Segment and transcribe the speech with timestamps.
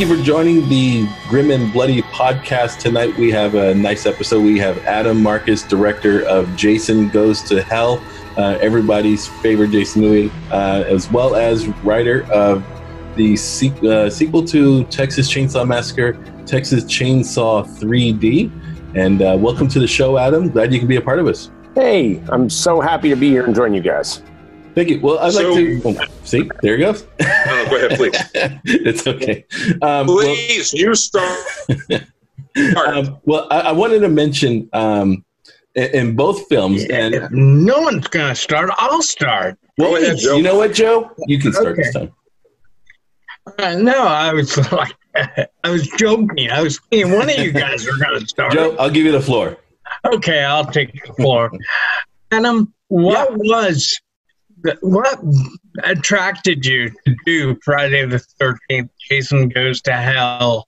[0.00, 3.14] thank you for joining the Grim and Bloody podcast tonight.
[3.18, 4.42] We have a nice episode.
[4.42, 8.02] We have Adam Marcus, director of Jason Goes to Hell,
[8.38, 12.64] uh, everybody's favorite Jason movie, uh, as well as writer of
[13.14, 16.14] the se- uh, sequel to Texas Chainsaw Massacre,
[16.46, 18.50] Texas Chainsaw 3D.
[18.96, 20.48] And uh, welcome to the show, Adam.
[20.48, 21.50] Glad you can be a part of us.
[21.74, 24.22] Hey, I'm so happy to be here and join you guys.
[24.74, 24.98] Thank you.
[25.02, 26.50] Well, I'd So- like to oh, see.
[26.62, 27.04] There he goes.
[27.66, 28.14] Oh, go ahead, please.
[28.64, 29.44] it's okay.
[29.82, 31.38] Um, well- Please, you start.
[32.86, 35.24] um, well, I, I wanted to mention um,
[35.74, 38.70] in, in both films, and If no one's gonna start.
[38.76, 39.58] I'll start.
[39.78, 41.10] well, Go ahead, you know what, Joe?
[41.26, 42.12] You can start this time.
[43.58, 46.50] Uh, no, I was like, I was joking.
[46.50, 48.52] I was thinking one of you guys are gonna start.
[48.52, 49.56] Joe, I'll give you the floor.
[50.06, 51.50] Okay, I'll take the floor.
[52.30, 54.00] Adam, what was the,
[54.80, 55.18] what
[55.84, 58.90] attracted you to do Friday the Thirteenth?
[59.08, 60.66] Jason goes to hell.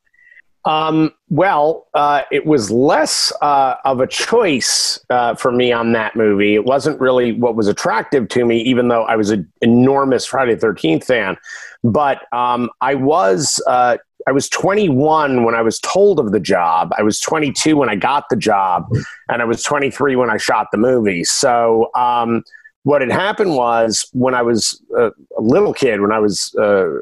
[0.64, 6.14] Um, well, uh, it was less uh, of a choice uh, for me on that
[6.14, 6.54] movie.
[6.54, 10.54] It wasn't really what was attractive to me, even though I was an enormous Friday
[10.54, 11.36] the Thirteenth fan.
[11.82, 13.96] But um, I was uh,
[14.28, 16.92] I was 21 when I was told of the job.
[16.96, 18.88] I was 22 when I got the job,
[19.28, 21.24] and I was 23 when I shot the movie.
[21.24, 21.90] So.
[21.96, 22.44] Um,
[22.84, 26.98] what had happened was when I was a little kid, when I was uh,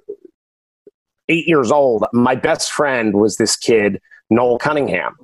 [1.28, 5.16] eight years old, my best friend was this kid, Noel Cunningham.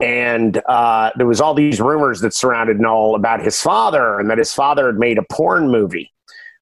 [0.00, 4.38] And uh, there was all these rumors that surrounded Noel about his father and that
[4.38, 6.12] his father had made a porn movie,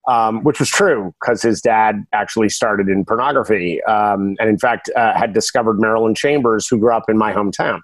[0.09, 4.89] um, which was true because his dad actually started in pornography um, and, in fact,
[4.97, 7.81] uh, had discovered Marilyn Chambers, who grew up in my hometown.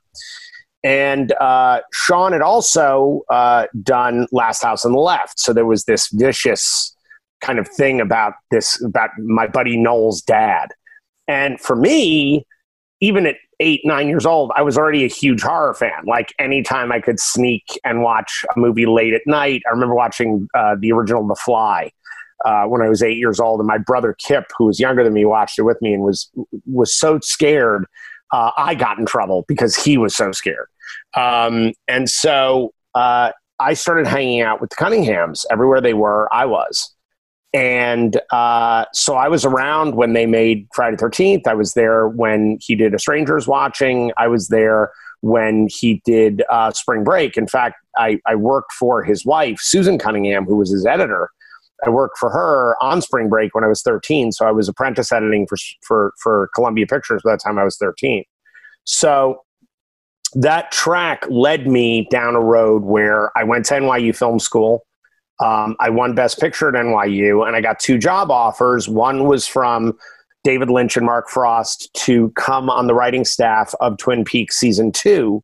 [0.84, 5.38] And uh, Sean had also uh, done Last House on the Left.
[5.38, 6.94] So there was this vicious
[7.40, 10.68] kind of thing about this, about my buddy Noel's dad.
[11.28, 12.46] And for me,
[13.00, 16.04] even at eight, nine years old, I was already a huge horror fan.
[16.06, 20.48] Like anytime I could sneak and watch a movie late at night, I remember watching
[20.54, 21.90] uh, the original The Fly.
[22.44, 25.12] Uh, when I was eight years old, and my brother Kip, who was younger than
[25.12, 26.28] me, watched it with me and was
[26.66, 27.86] was so scared.
[28.32, 30.66] Uh, I got in trouble because he was so scared,
[31.14, 36.32] um, and so uh, I started hanging out with the Cunninghams everywhere they were.
[36.32, 36.94] I was,
[37.54, 41.46] and uh, so I was around when they made Friday the Thirteenth.
[41.46, 44.12] I was there when he did A Stranger's Watching.
[44.16, 44.92] I was there
[45.22, 47.36] when he did uh, Spring Break.
[47.36, 51.30] In fact, I, I worked for his wife, Susan Cunningham, who was his editor.
[51.84, 55.10] I worked for her on Spring Break when I was 13, so I was apprentice
[55.10, 58.24] editing for for for Columbia Pictures by the time I was 13.
[58.84, 59.42] So
[60.34, 64.86] that track led me down a road where I went to NYU Film School.
[65.40, 68.88] Um, I won Best Picture at NYU, and I got two job offers.
[68.88, 69.98] One was from
[70.44, 74.92] David Lynch and Mark Frost to come on the writing staff of Twin Peaks season
[74.92, 75.42] two,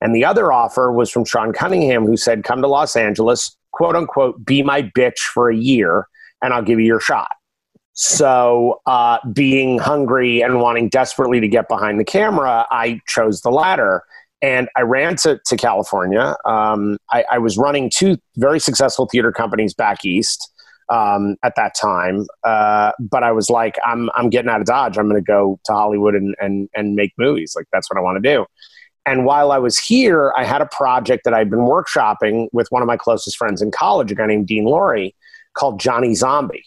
[0.00, 3.96] and the other offer was from Sean Cunningham, who said, "Come to Los Angeles, quote
[3.96, 6.08] unquote, be my bitch for a year,
[6.42, 7.30] and I'll give you your shot."
[7.98, 13.50] So, uh, being hungry and wanting desperately to get behind the camera, I chose the
[13.50, 14.04] latter.
[14.42, 16.36] And I ran to, to California.
[16.44, 20.52] Um, I, I was running two very successful theater companies back east
[20.90, 22.26] um, at that time.
[22.44, 24.98] Uh, but I was like, I'm, I'm getting out of Dodge.
[24.98, 27.54] I'm going to go to Hollywood and, and, and make movies.
[27.56, 28.46] Like, that's what I want to do.
[29.06, 32.82] And while I was here, I had a project that I'd been workshopping with one
[32.82, 35.14] of my closest friends in college, a guy named Dean Lorey,
[35.54, 36.64] called Johnny Zombie.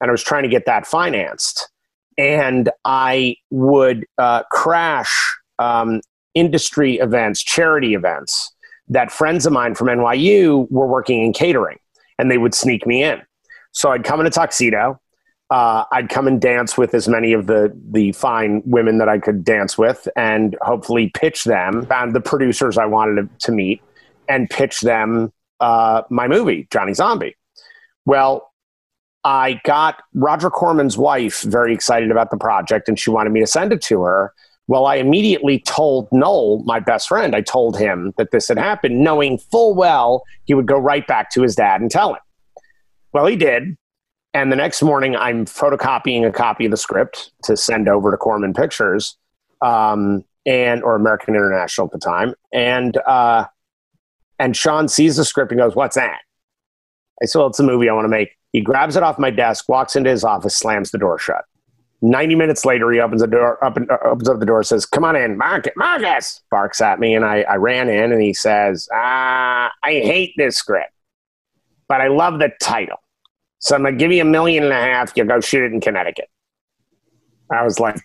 [0.00, 1.70] And I was trying to get that financed.
[2.18, 6.00] And I would uh, crash um,
[6.34, 8.52] industry events, charity events
[8.88, 11.78] that friends of mine from NYU were working in catering,
[12.18, 13.22] and they would sneak me in.
[13.72, 15.00] So I'd come in a tuxedo.
[15.50, 19.18] Uh, I'd come and dance with as many of the the fine women that I
[19.18, 21.86] could dance with, and hopefully pitch them.
[21.86, 23.82] Found the producers I wanted to, to meet,
[24.28, 27.36] and pitch them uh, my movie, Johnny Zombie.
[28.04, 28.50] Well,
[29.24, 33.46] I got Roger Corman's wife very excited about the project, and she wanted me to
[33.46, 34.34] send it to her.
[34.68, 39.00] Well, I immediately told Noel, my best friend, I told him that this had happened,
[39.00, 42.20] knowing full well he would go right back to his dad and tell him.
[43.12, 43.76] Well, he did.
[44.34, 48.16] And the next morning, I'm photocopying a copy of the script to send over to
[48.16, 49.18] Corman Pictures,
[49.60, 52.34] um, and or American International at the time.
[52.52, 53.46] And uh,
[54.38, 56.20] and Sean sees the script and goes, "What's that?"
[57.22, 59.30] I said, "Well, it's a movie I want to make." He grabs it off my
[59.30, 61.44] desk, walks into his office, slams the door shut.
[62.02, 65.04] 90 minutes later, he opens the door, up uh, opens up the door, says, Come
[65.04, 67.14] on in, Marcus, Marcus, barks at me.
[67.14, 70.92] And I, I ran in and he says, ah, I hate this script,
[71.88, 72.98] but I love the title.
[73.60, 75.12] So I'm going to give you a million and a half.
[75.16, 76.28] You go shoot it in Connecticut.
[77.50, 78.00] I was like,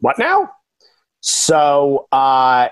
[0.00, 0.50] what now?
[1.20, 2.68] So, uh,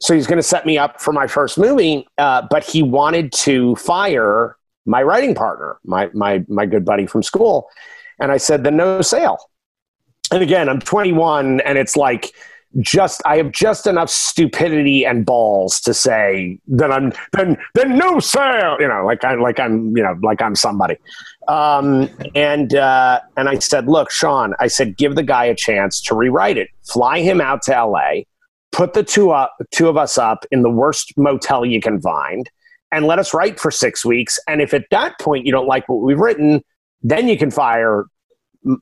[0.00, 3.32] so he's going to set me up for my first movie, uh, but he wanted
[3.32, 7.68] to fire my writing partner, my my my good buddy from school,
[8.18, 9.38] and I said, then no sale.
[10.30, 12.32] And again, I'm 21, and it's like
[12.80, 18.18] just I have just enough stupidity and balls to say that I'm then then no
[18.20, 20.96] sale, you know, like I like I'm you know like I'm somebody.
[21.48, 26.00] Um, and uh, and I said, look, Sean, I said, give the guy a chance
[26.02, 26.68] to rewrite it.
[26.84, 28.26] Fly him out to L.A.
[28.72, 32.50] Put the two up, two of us up in the worst motel you can find,
[32.92, 34.38] and let us write for six weeks.
[34.48, 36.62] And if at that point you don't like what we've written,
[37.02, 38.04] then you can fire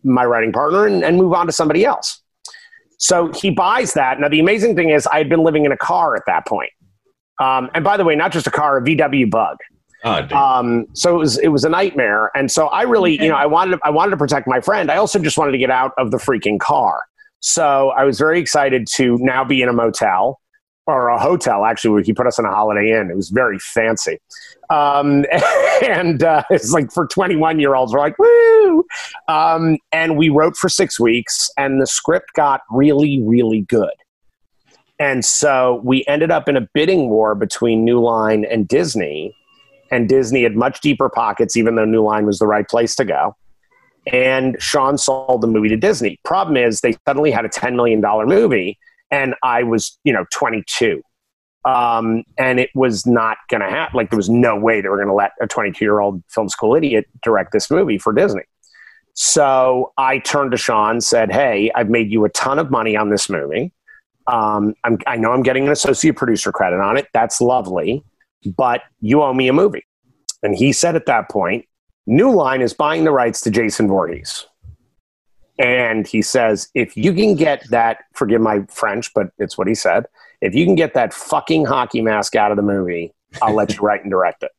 [0.03, 2.23] my writing partner and, and move on to somebody else.
[2.99, 4.21] So he buys that.
[4.21, 6.71] Now, the amazing thing is, I had been living in a car at that point.
[7.41, 9.57] Um, and by the way, not just a car, a VW Bug.
[10.05, 13.37] Oh, um, so it was it was a nightmare, and so I really, you know,
[13.37, 14.91] I wanted I wanted to protect my friend.
[14.91, 17.01] I also just wanted to get out of the freaking car.
[17.41, 20.41] So I was very excited to now be in a motel
[20.87, 23.11] or a hotel actually he put us in a holiday inn.
[23.11, 24.19] It was very fancy.
[24.71, 25.25] Um,
[25.87, 28.85] and uh, it's like for 21 year olds we're like woo!
[29.29, 33.93] Um, and we wrote for six weeks and the script got really really good.
[34.99, 39.35] And so we ended up in a bidding war between new line and disney
[39.91, 43.05] and disney had much deeper pockets even though new line was the right place to
[43.05, 43.37] go.
[44.13, 46.19] And sean sold the movie to disney.
[46.25, 48.79] Problem is they suddenly had a $10 million movie
[49.11, 51.03] and I was, you know, 22.
[51.65, 53.97] Um, and it was not going to happen.
[53.97, 56.49] Like, there was no way they were going to let a 22 year old film
[56.49, 58.43] school idiot direct this movie for Disney.
[59.15, 63.11] So I turned to Sean, said, Hey, I've made you a ton of money on
[63.11, 63.73] this movie.
[64.27, 64.75] Um,
[65.07, 67.07] i know I'm getting an associate producer credit on it.
[67.13, 68.03] That's lovely,
[68.57, 69.85] but you owe me a movie.
[70.43, 71.67] And he said at that point,
[72.07, 74.47] New Line is buying the rights to Jason Voorhees.
[75.59, 79.75] And he says, if you can get that, forgive my French, but it's what he
[79.75, 80.07] said.
[80.41, 83.81] If you can get that fucking hockey mask out of the movie, I'll let you
[83.81, 84.51] write and direct it.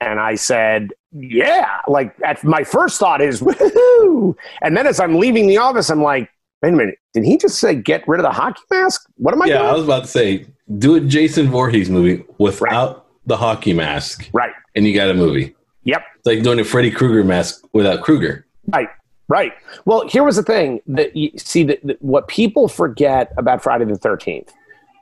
[0.00, 1.80] And I said, yeah.
[1.88, 4.36] Like, at, my first thought is, woohoo.
[4.60, 6.30] And then as I'm leaving the office, I'm like,
[6.62, 6.98] wait a minute.
[7.14, 9.08] Did he just say get rid of the hockey mask?
[9.16, 9.70] What am I yeah, doing?
[9.70, 10.46] I was about to say,
[10.78, 13.04] do a Jason Voorhees movie without right.
[13.24, 14.28] the hockey mask.
[14.34, 14.52] Right.
[14.74, 15.56] And you got a movie.
[15.84, 16.02] Yep.
[16.18, 18.46] It's like doing a Freddy Krueger mask without Krueger.
[18.66, 18.88] Right.
[19.28, 19.52] Right.
[19.84, 23.94] Well, here was the thing that you see that, what people forget about Friday the
[23.94, 24.50] 13th.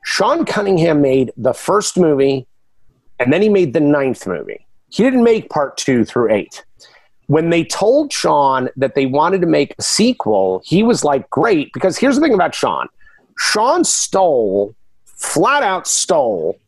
[0.03, 2.47] Sean Cunningham made the first movie
[3.19, 4.67] and then he made the ninth movie.
[4.89, 6.65] He didn't make part two through eight.
[7.27, 11.73] When they told Sean that they wanted to make a sequel, he was like, great.
[11.73, 12.89] Because here's the thing about Sean
[13.39, 14.75] Sean stole,
[15.05, 16.59] flat out stole,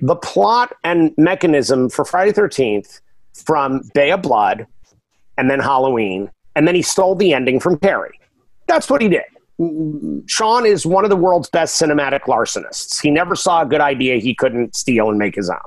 [0.00, 3.00] the plot and mechanism for Friday 13th
[3.34, 4.66] from Bay of Blood
[5.38, 8.18] and then Halloween and then he stole the ending from Carrie.
[8.66, 9.24] That's what he did.
[10.26, 13.00] Sean is one of the world's best cinematic larcenists.
[13.00, 15.58] He never saw a good idea he couldn't steal and make his own.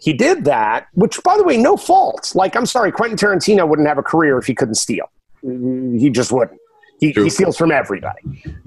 [0.00, 2.32] He did that, which, by the way, no fault.
[2.34, 5.10] Like, I'm sorry, Quentin Tarantino wouldn't have a career if he couldn't steal.
[5.42, 6.58] He just wouldn't.
[7.00, 8.20] He, he steals from everybody.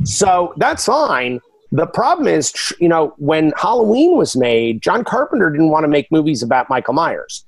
[0.04, 1.40] So that's fine.
[1.72, 6.12] The problem is, you know, when Halloween was made, John Carpenter didn't want to make
[6.12, 7.46] movies about Michael Myers.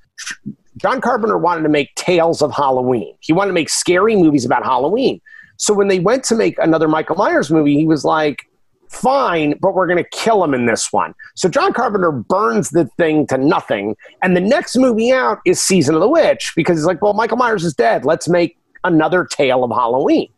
[0.78, 3.16] John Carpenter wanted to make tales of Halloween.
[3.20, 5.22] He wanted to make scary movies about Halloween.
[5.58, 8.46] So when they went to make another Michael Myers movie, he was like,
[8.90, 11.14] fine, but we're going to kill him in this one.
[11.36, 13.96] So John Carpenter burns the thing to nothing.
[14.22, 17.38] And the next movie out is Season of the Witch because he's like, well, Michael
[17.38, 18.06] Myers is dead.
[18.06, 20.30] Let's make another tale of Halloween.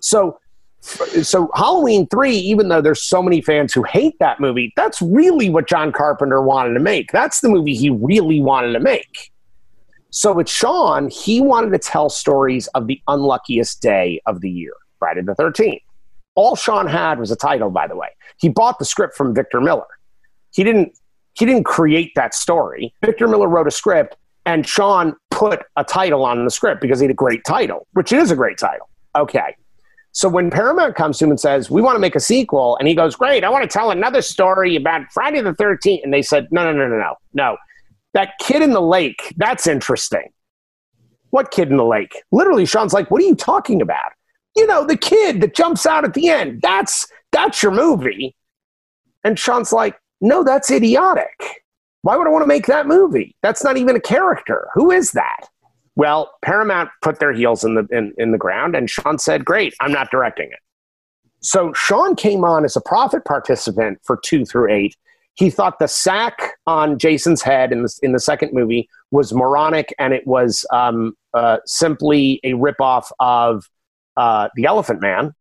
[0.00, 0.38] So
[0.80, 5.50] so Halloween 3 even though there's so many fans who hate that movie that's really
[5.50, 9.32] what John Carpenter wanted to make that's the movie he really wanted to make
[10.16, 14.72] so with Sean, he wanted to tell stories of the unluckiest day of the year,
[14.98, 15.82] Friday the 13th.
[16.36, 18.08] All Sean had was a title, by the way.
[18.38, 19.84] He bought the script from Victor Miller.
[20.54, 20.98] He didn't
[21.34, 22.94] he didn't create that story.
[23.04, 27.04] Victor Miller wrote a script and Sean put a title on the script because he
[27.04, 28.88] had a great title, which is a great title.
[29.16, 29.54] Okay.
[30.12, 32.88] So when Paramount comes to him and says, We want to make a sequel, and
[32.88, 36.02] he goes, Great, I want to tell another story about Friday the 13th.
[36.02, 37.56] And they said, No, no, no, no, no, no.
[38.16, 40.32] That kid in the lake, that's interesting.
[41.28, 42.22] What kid in the lake?
[42.32, 44.12] Literally, Sean's like, what are you talking about?
[44.56, 46.62] You know, the kid that jumps out at the end.
[46.62, 48.34] That's that's your movie.
[49.22, 51.62] And Sean's like, no, that's idiotic.
[52.00, 53.36] Why would I want to make that movie?
[53.42, 54.68] That's not even a character.
[54.72, 55.50] Who is that?
[55.94, 59.74] Well, Paramount put their heels in the in, in the ground, and Sean said, Great,
[59.82, 60.60] I'm not directing it.
[61.42, 64.96] So Sean came on as a profit participant for two through eight
[65.36, 69.94] he thought the sack on Jason's head in the, in the second movie was moronic
[69.98, 73.68] and it was um, uh, simply a ripoff of
[74.16, 75.34] uh, The Elephant Man.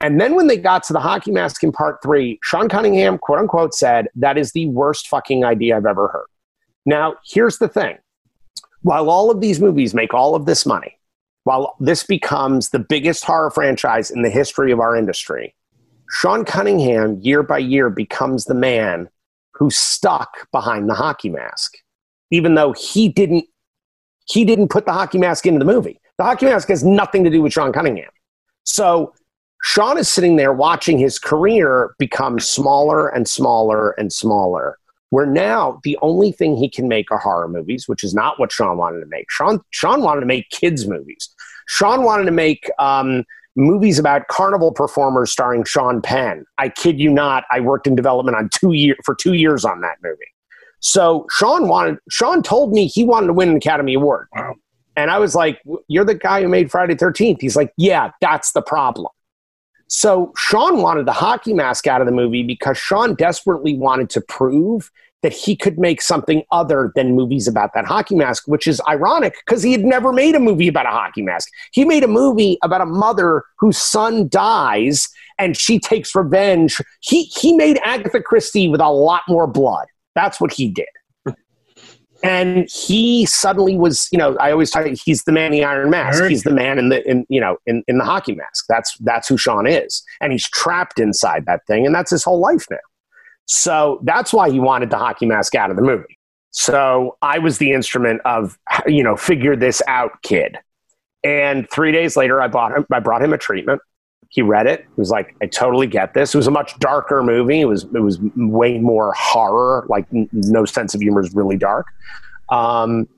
[0.00, 3.40] And then when they got to the hockey mask in part three, Sean Cunningham, quote
[3.40, 6.26] unquote, said, That is the worst fucking idea I've ever heard.
[6.86, 7.98] Now, here's the thing
[8.82, 10.98] while all of these movies make all of this money,
[11.44, 15.54] while this becomes the biggest horror franchise in the history of our industry,
[16.10, 19.08] Sean Cunningham, year by year, becomes the man
[19.54, 21.76] who's stuck behind the hockey mask,
[22.30, 23.46] even though he didn't
[24.26, 26.00] he didn't put the hockey mask into the movie.
[26.16, 28.10] The hockey mask has nothing to do with Sean Cunningham.
[28.64, 29.12] So
[29.62, 34.78] Sean is sitting there watching his career become smaller and smaller and smaller.
[35.10, 38.50] Where now the only thing he can make are horror movies, which is not what
[38.50, 39.30] Sean wanted to make.
[39.30, 41.28] Sean Sean wanted to make kids movies.
[41.66, 43.24] Sean wanted to make um,
[43.56, 46.44] movies about carnival performers starring Sean Penn.
[46.58, 47.44] I kid you not.
[47.50, 50.24] I worked in development on two year for two years on that movie.
[50.80, 54.28] So Sean wanted Sean told me he wanted to win an Academy Award.
[54.34, 54.54] Wow.
[54.96, 57.40] And I was like, You're the guy who made Friday 13th.
[57.40, 59.08] He's like, Yeah, that's the problem.
[59.88, 64.20] So Sean wanted the hockey mask out of the movie because Sean desperately wanted to
[64.20, 64.90] prove
[65.24, 69.34] that he could make something other than movies about that hockey mask, which is ironic
[69.46, 71.48] because he had never made a movie about a hockey mask.
[71.72, 76.78] He made a movie about a mother whose son dies and she takes revenge.
[77.00, 79.86] He he made Agatha Christie with a lot more blood.
[80.14, 80.86] That's what he did.
[82.22, 84.86] And he suddenly was, you know, I always talk.
[85.04, 86.24] He's the man in the Iron Mask.
[86.24, 88.64] He's the man in the, in you know, in, in the hockey mask.
[88.66, 92.40] That's that's who Sean is, and he's trapped inside that thing, and that's his whole
[92.40, 92.78] life now.
[93.46, 96.18] So that's why he wanted the hockey mask out of the movie.
[96.50, 100.58] So I was the instrument of, you know, figure this out, kid.
[101.24, 102.86] And three days later, I bought him.
[102.92, 103.80] I brought him a treatment.
[104.28, 104.80] He read it.
[104.80, 107.60] He was like, "I totally get this." It was a much darker movie.
[107.60, 109.86] It was it was way more horror.
[109.88, 111.86] Like n- no sense of humor is really dark.
[112.50, 113.08] Um,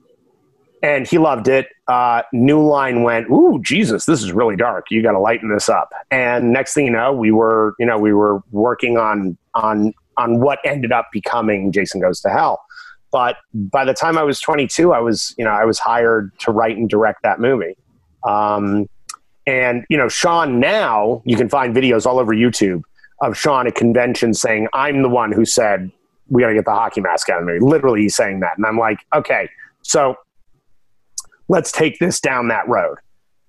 [0.81, 1.67] and he loved it.
[1.87, 4.85] Uh, New Line went, "Ooh, Jesus, this is really dark.
[4.89, 7.97] You got to lighten this up." And next thing you know, we were, you know,
[7.97, 12.61] we were working on on on what ended up becoming Jason Goes to Hell.
[13.11, 16.51] But by the time I was 22, I was, you know, I was hired to
[16.51, 17.77] write and direct that movie.
[18.23, 18.87] Um,
[19.47, 22.83] and you know, Sean now you can find videos all over YouTube
[23.21, 25.89] of Sean at conventions saying, "I'm the one who said
[26.27, 28.57] we got to get the hockey mask out of the movie." Literally, he's saying that,
[28.57, 29.49] and I'm like, okay,
[29.81, 30.15] so
[31.47, 32.97] let's take this down that road.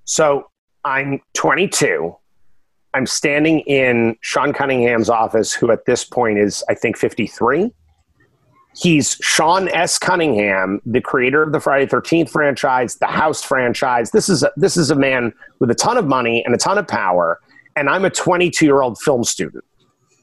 [0.04, 0.48] So
[0.84, 2.16] I'm 22.
[2.98, 7.72] I'm standing in Sean Cunningham's office, who at this point is, I think, 53.
[8.74, 10.00] He's Sean S.
[10.00, 14.10] Cunningham, the creator of the Friday Thirteenth franchise, the House franchise.
[14.10, 16.76] This is a, this is a man with a ton of money and a ton
[16.76, 17.38] of power,
[17.76, 19.62] and I'm a 22 year old film student.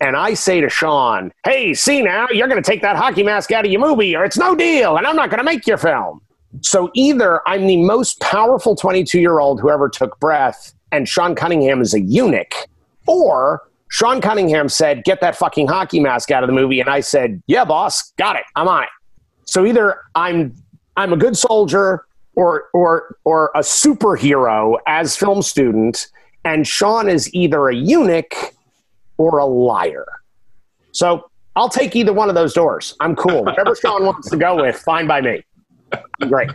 [0.01, 3.53] And I say to Sean, "Hey, see now, you're going to take that hockey mask
[3.53, 5.77] out of your movie, or it's no deal, and I'm not going to make your
[5.77, 6.19] film."
[6.59, 11.35] So either I'm the most powerful 22 year old who ever took breath, and Sean
[11.35, 12.53] Cunningham is a eunuch,
[13.07, 16.79] or Sean Cunningham said, Get that fucking hockey mask out of the movie.
[16.79, 18.43] And I said, Yeah, boss, got it.
[18.55, 18.89] I'm on it.
[19.45, 20.55] So either I'm
[20.97, 26.07] I'm a good soldier or or or a superhero as film student,
[26.43, 28.33] and Sean is either a eunuch
[29.17, 30.05] or a liar.
[30.91, 32.95] So I'll take either one of those doors.
[32.99, 33.45] I'm cool.
[33.45, 35.43] Whatever Sean wants to go with, fine by me.
[36.21, 36.51] Great.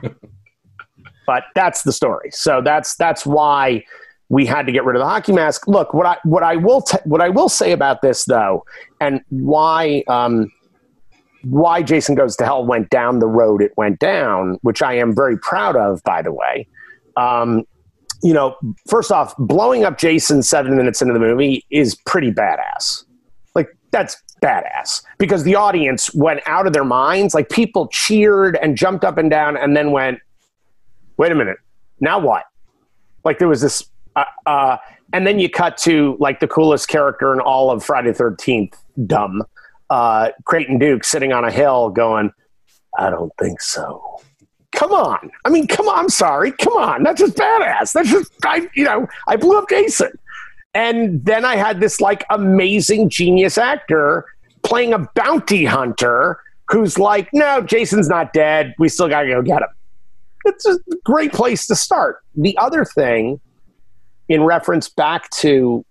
[1.26, 2.30] But that's the story.
[2.32, 3.84] So that's that's why
[4.30, 5.66] we had to get rid of the hockey mask.
[5.66, 8.64] Look, what I what I will t- what I will say about this though,
[9.00, 10.50] and why um,
[11.42, 15.14] why Jason Goes to Hell went down the road it went down, which I am
[15.14, 16.66] very proud of, by the way.
[17.16, 17.64] Um,
[18.22, 18.56] you know,
[18.88, 23.04] first off, blowing up Jason seven minutes into the movie is pretty badass.
[23.56, 27.34] Like that's badass because the audience went out of their minds.
[27.34, 30.20] Like people cheered and jumped up and down, and then went,
[31.16, 31.58] "Wait a minute,
[31.98, 32.44] now what?"
[33.24, 33.90] Like there was this
[34.46, 34.76] uh, uh,
[35.12, 39.42] and then you cut to like the coolest character in all of Friday Thirteenth, dumb
[39.90, 42.32] uh, Creighton Duke sitting on a hill, going,
[42.98, 44.22] "I don't think so."
[44.72, 45.98] Come on, I mean, come on.
[45.98, 47.02] I'm sorry, come on.
[47.02, 47.92] That's just badass.
[47.92, 50.12] That's just I, you know, I blew up Jason,
[50.74, 54.24] and then I had this like amazing genius actor
[54.62, 58.74] playing a bounty hunter who's like, "No, Jason's not dead.
[58.78, 59.68] We still got to go get him."
[60.44, 62.22] It's a great place to start.
[62.34, 63.40] The other thing
[64.30, 65.84] in reference back to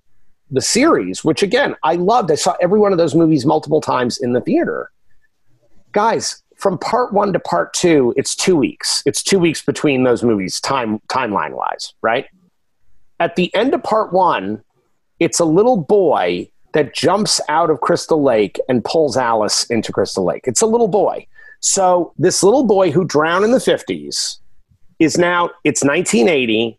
[0.50, 2.32] the series, which again, I loved.
[2.32, 4.90] I saw every one of those movies multiple times in the theater.
[5.92, 9.04] Guys, from part one to part two, it's two weeks.
[9.06, 12.26] It's two weeks between those movies, time timeline wise, right?
[13.20, 14.64] At the end of part one,
[15.20, 20.24] it's a little boy that jumps out of Crystal Lake and pulls Alice into Crystal
[20.24, 20.44] Lake.
[20.46, 21.28] It's a little boy.
[21.60, 24.38] So this little boy who drowned in the 50s
[25.00, 26.79] is now, it's 1980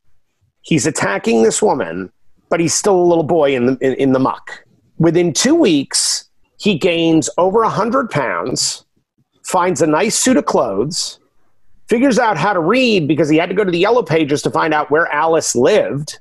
[0.63, 2.11] he's attacking this woman
[2.51, 4.65] but he's still a little boy in the in, in the muck.
[4.99, 8.85] Within two weeks, he gains over hundred pounds,
[9.45, 11.19] finds a nice suit of clothes,
[11.89, 14.51] figures out how to read because he had to go to the yellow pages to
[14.51, 16.19] find out where Alice lived.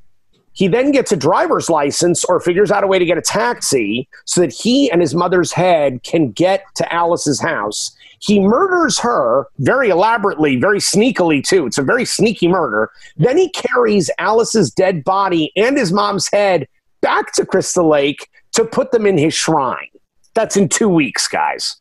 [0.54, 4.08] He then gets a driver's license or figures out a way to get a taxi
[4.26, 7.96] so that he and his mother's head can get to Alice's house.
[8.20, 11.66] He murders her very elaborately, very sneakily, too.
[11.66, 12.92] It's a very sneaky murder.
[13.18, 16.68] Then he carries Alice's dead body and his mom's head
[17.02, 19.88] back to Crystal Lake to put them in his shrine.
[20.34, 21.78] That's in two weeks, guys.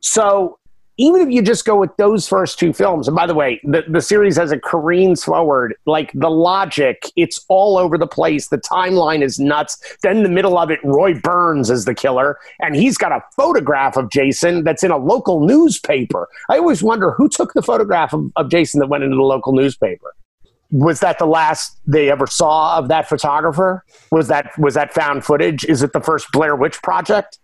[0.00, 0.58] So
[0.98, 3.84] even if you just go with those first two films, and by the way, the,
[3.88, 8.48] the series has a careens forward, like the logic, it's all over the place.
[8.48, 9.78] The timeline is nuts.
[10.02, 13.22] Then in the middle of it, Roy Burns is the killer, and he's got a
[13.36, 16.28] photograph of Jason that's in a local newspaper.
[16.48, 19.52] I always wonder who took the photograph of, of Jason that went into the local
[19.52, 20.14] newspaper.
[20.70, 23.84] Was that the last they ever saw of that photographer?
[24.10, 25.64] Was that was that found footage?
[25.64, 27.38] Is it the first Blair Witch Project?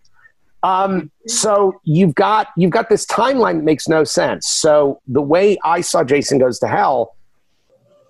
[0.63, 4.47] Um, so you've got you've got this timeline that makes no sense.
[4.47, 7.15] So the way I saw Jason Goes to Hell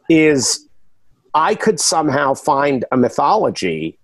[0.07, 0.67] is
[1.33, 3.97] I could somehow find a mythology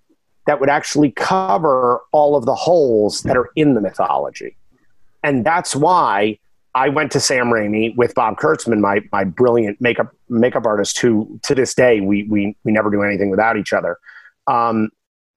[0.47, 4.55] that would actually cover all of the holes that are in the mythology.
[5.23, 6.39] And that's why
[6.73, 11.39] I went to Sam Raimi with Bob Kurtzman, my my brilliant makeup makeup artist, who
[11.43, 13.97] to this day we we we never do anything without each other.
[14.47, 14.89] Um,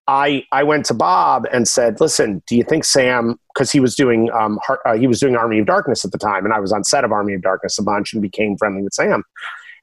[0.07, 3.39] I I went to Bob and said, "Listen, do you think Sam?
[3.53, 6.43] Because he was doing um, uh, he was doing Army of Darkness at the time,
[6.45, 8.93] and I was on set of Army of Darkness a bunch and became friendly with
[8.93, 9.23] Sam.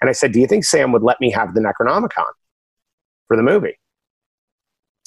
[0.01, 2.31] And I said, "Do you think Sam would let me have the Necronomicon
[3.29, 3.79] for the movie?"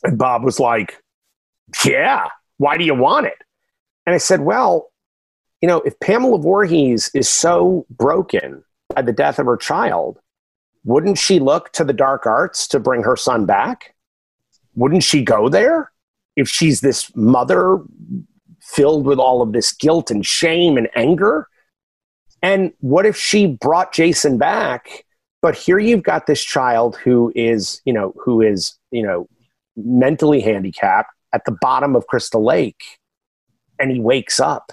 [0.04, 1.02] And Bob was like,
[1.86, 2.28] "Yeah.
[2.58, 3.44] Why do you want it?"
[4.08, 4.92] And I said, "Well,
[5.62, 8.64] you know, if Pamela Voorhees is so broken
[8.96, 10.20] by the death of her child,
[10.86, 13.94] wouldn't she look to the dark arts to bring her son back?"
[14.76, 15.92] Wouldn't she go there
[16.36, 17.80] if she's this mother
[18.62, 21.48] filled with all of this guilt and shame and anger?
[22.42, 25.06] And what if she brought Jason back?
[25.42, 29.28] But here you've got this child who is, you know, who is, you know,
[29.76, 32.84] mentally handicapped at the bottom of Crystal Lake,
[33.80, 34.72] and he wakes up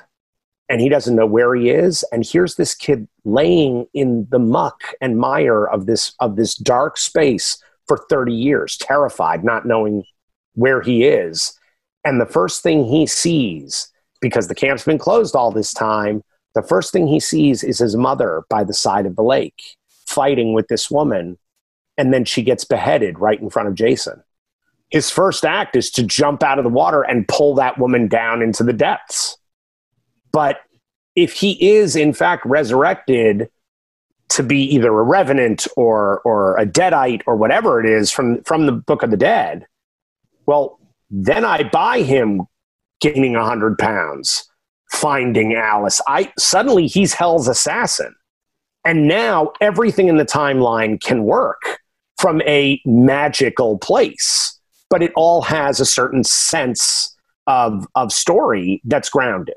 [0.69, 2.05] and he doesn't know where he is.
[2.13, 6.97] And here's this kid laying in the muck and mire of this of this dark
[6.97, 10.05] space for 30 years, terrified, not knowing
[10.55, 11.59] where he is.
[12.05, 16.23] And the first thing he sees, because the camp's been closed all this time,
[16.55, 19.61] the first thing he sees is his mother by the side of the lake
[20.07, 21.37] fighting with this woman.
[21.99, 24.23] And then she gets beheaded right in front of Jason.
[24.91, 28.41] His first act is to jump out of the water and pull that woman down
[28.41, 29.37] into the depths.
[30.31, 30.61] But
[31.17, 33.51] if he is, in fact, resurrected
[34.31, 38.67] to be either a revenant or or a deadite or whatever it is from from
[38.67, 39.67] the book of the dead.
[40.47, 40.79] Well
[41.13, 42.43] then i buy him
[43.01, 44.49] gaining 100 pounds
[44.91, 46.01] finding alice.
[46.07, 48.15] I suddenly he's hell's assassin.
[48.85, 51.81] And now everything in the timeline can work
[52.17, 57.17] from a magical place but it all has a certain sense
[57.47, 59.57] of of story that's grounded.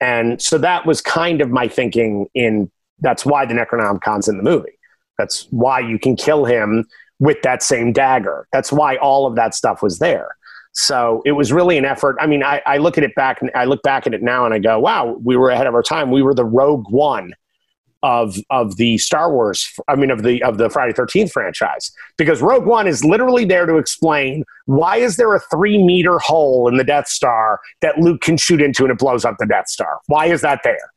[0.00, 4.42] And so that was kind of my thinking in that's why the Necronomicon's in the
[4.42, 4.78] movie.
[5.18, 6.86] That's why you can kill him
[7.18, 8.46] with that same dagger.
[8.52, 10.36] That's why all of that stuff was there.
[10.72, 12.16] So it was really an effort.
[12.20, 14.44] I mean, I, I look at it back and I look back at it now
[14.44, 16.10] and I go, wow, we were ahead of our time.
[16.10, 17.34] We were the Rogue One
[18.04, 19.72] of of the Star Wars.
[19.88, 23.66] I mean, of the of the Friday Thirteenth franchise, because Rogue One is literally there
[23.66, 28.20] to explain why is there a three meter hole in the Death Star that Luke
[28.20, 29.98] can shoot into and it blows up the Death Star.
[30.06, 30.92] Why is that there?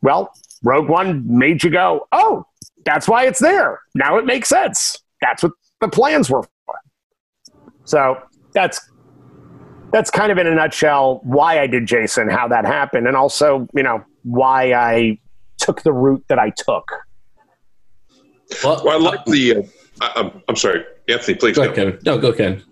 [0.00, 2.44] Well, Rogue One made you go, oh,
[2.84, 3.80] that's why it's there.
[3.94, 4.98] Now it makes sense.
[5.20, 6.74] That's what the plans were for.
[7.84, 8.16] So
[8.54, 8.80] that's
[9.92, 13.68] that's kind of in a nutshell why I did Jason, how that happened, and also
[13.74, 15.18] you know why I
[15.58, 16.90] took the route that I took.
[18.64, 19.56] Well, well I like the.
[19.56, 19.62] Uh,
[20.00, 21.36] I, I'm sorry, Anthony.
[21.36, 21.62] Please go.
[21.62, 21.98] Ahead, Ken.
[22.04, 22.62] No, go, Ken.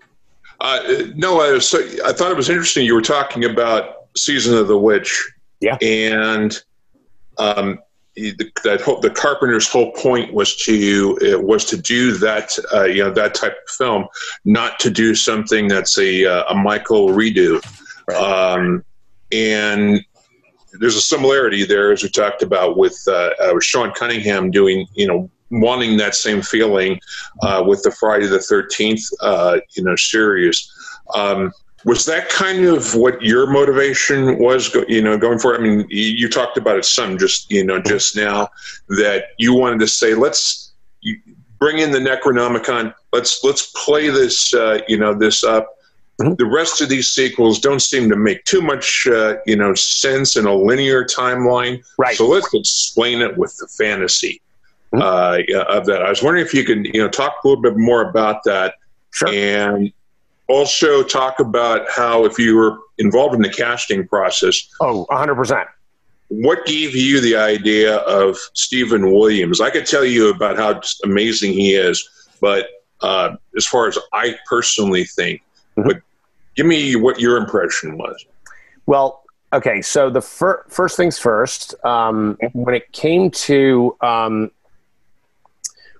[0.59, 0.79] Uh,
[1.15, 2.85] no, I, was, so, I thought it was interesting.
[2.85, 5.31] You were talking about season of the witch.
[5.59, 5.77] Yeah.
[5.81, 6.61] And
[7.41, 7.79] um,
[8.15, 12.83] the, that whole, the Carpenter's whole point was to uh, was to do that uh,
[12.83, 14.05] you know that type of film,
[14.45, 17.63] not to do something that's a uh, a Michael redo,
[18.15, 18.83] um,
[19.31, 20.03] and
[20.73, 25.07] there's a similarity there as we talked about with uh, uh, Sean Cunningham doing you
[25.07, 26.99] know wanting that same feeling
[27.41, 29.03] uh, with the Friday the Thirteenth
[29.75, 30.69] you know series.
[31.15, 31.51] Um,
[31.85, 36.29] was that kind of what your motivation was you know going for i mean you
[36.29, 38.47] talked about it some just you know just now
[38.87, 40.71] that you wanted to say let's
[41.61, 42.93] bring in the Necronomicon.
[43.13, 45.77] Let's let's play this uh, you know this up.
[46.19, 46.33] Mm-hmm.
[46.35, 50.35] The rest of these sequels don't seem to make too much uh, you know sense
[50.35, 51.81] in a linear timeline.
[51.97, 52.17] Right.
[52.17, 54.41] So let's explain it with the fantasy
[54.93, 55.01] mm-hmm.
[55.01, 56.01] uh, of that.
[56.01, 58.75] I was wondering if you could you know talk a little bit more about that.
[59.11, 59.29] Sure.
[59.29, 59.93] And
[60.47, 64.67] also talk about how if you were involved in the casting process.
[64.81, 65.67] Oh, 100%
[66.31, 69.59] what gave you the idea of Steven Williams?
[69.59, 72.67] I could tell you about how amazing he is, but
[73.01, 75.41] uh, as far as I personally think,
[75.77, 75.89] mm-hmm.
[75.89, 75.97] but
[76.55, 78.25] give me what your impression was.
[78.85, 84.51] Well, okay, so the fir- first things first, um, when it came to um,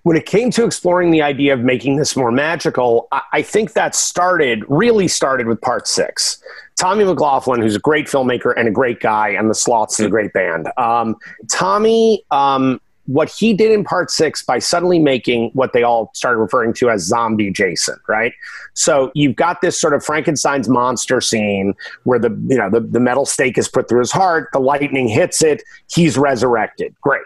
[0.03, 3.93] when it came to exploring the idea of making this more magical, I, think that
[3.93, 6.41] started really started with part six.
[6.75, 10.09] Tommy McLoughlin, who's a great filmmaker and a great guy, and the Sloths is a
[10.09, 10.69] great band.
[10.77, 11.15] Um,
[11.49, 16.39] Tommy, um, what he did in part six by suddenly making what they all started
[16.39, 18.33] referring to as zombie Jason, right?
[18.73, 22.99] So you've got this sort of Frankenstein's monster scene where the you know the, the
[22.99, 26.95] metal stake is put through his heart, the lightning hits it, he's resurrected.
[27.01, 27.21] Great.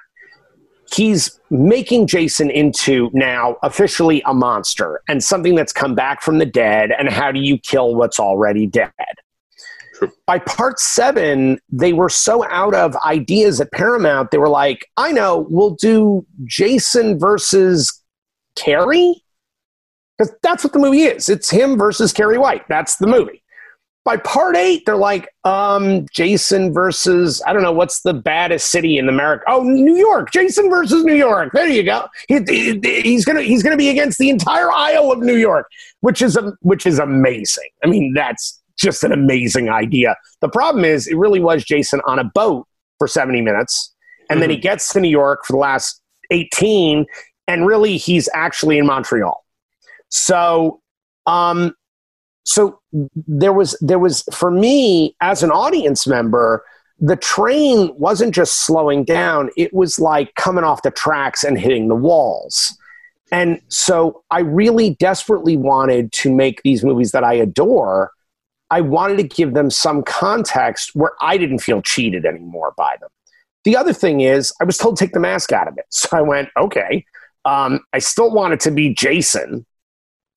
[0.94, 6.46] He's making Jason into now officially a monster and something that's come back from the
[6.46, 6.92] dead.
[6.98, 8.92] And how do you kill what's already dead?
[10.28, 15.12] By part seven, they were so out of ideas at Paramount, they were like, I
[15.12, 18.02] know, we'll do Jason versus
[18.56, 19.22] Carrie.
[20.18, 21.30] Because that's what the movie is.
[21.30, 22.64] It's him versus Carrie White.
[22.70, 23.42] That's the movie.
[24.06, 29.00] By part eight, they're like, um, Jason versus, I don't know, what's the baddest city
[29.00, 29.44] in America?
[29.48, 30.32] Oh, New York.
[30.32, 31.52] Jason versus New York.
[31.54, 32.08] There you go.
[32.28, 35.68] He, he, he's gonna he's gonna be against the entire Isle of New York,
[36.02, 37.70] which is a, which is amazing.
[37.84, 40.16] I mean, that's just an amazing idea.
[40.42, 42.68] The problem is, it really was Jason on a boat
[43.00, 43.94] for 70 minutes,
[44.30, 44.42] and mm-hmm.
[44.42, 44.62] then he mm-hmm.
[44.62, 47.08] gets to New York for the last 18,
[47.48, 49.44] and really he's actually in Montreal.
[50.10, 50.82] So,
[51.26, 51.74] um,
[52.46, 56.64] so there was there was for me as an audience member,
[57.00, 61.90] the train wasn't just slowing down; it was like coming off the tracks and hitting
[61.90, 62.78] the walls.
[63.32, 68.12] And so I really desperately wanted to make these movies that I adore
[68.72, 73.10] I wanted to give them some context where I didn't feel cheated anymore by them.
[73.64, 75.86] The other thing is, I was told to take the mask out of it.
[75.92, 77.06] So I went, okay.
[77.46, 79.66] Um, I still want it to be Jason.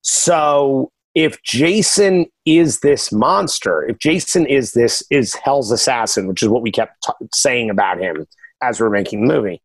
[0.03, 6.49] So if Jason is this monster, if Jason is this, is Hell's assassin, which is
[6.49, 8.25] what we kept t- saying about him
[8.63, 9.61] as we are making the movie,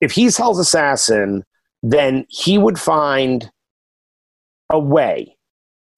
[0.00, 1.44] if he's Hell's assassin,
[1.82, 3.50] then he would find
[4.70, 5.36] a way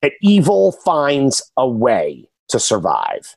[0.00, 3.36] that evil finds a way to survive.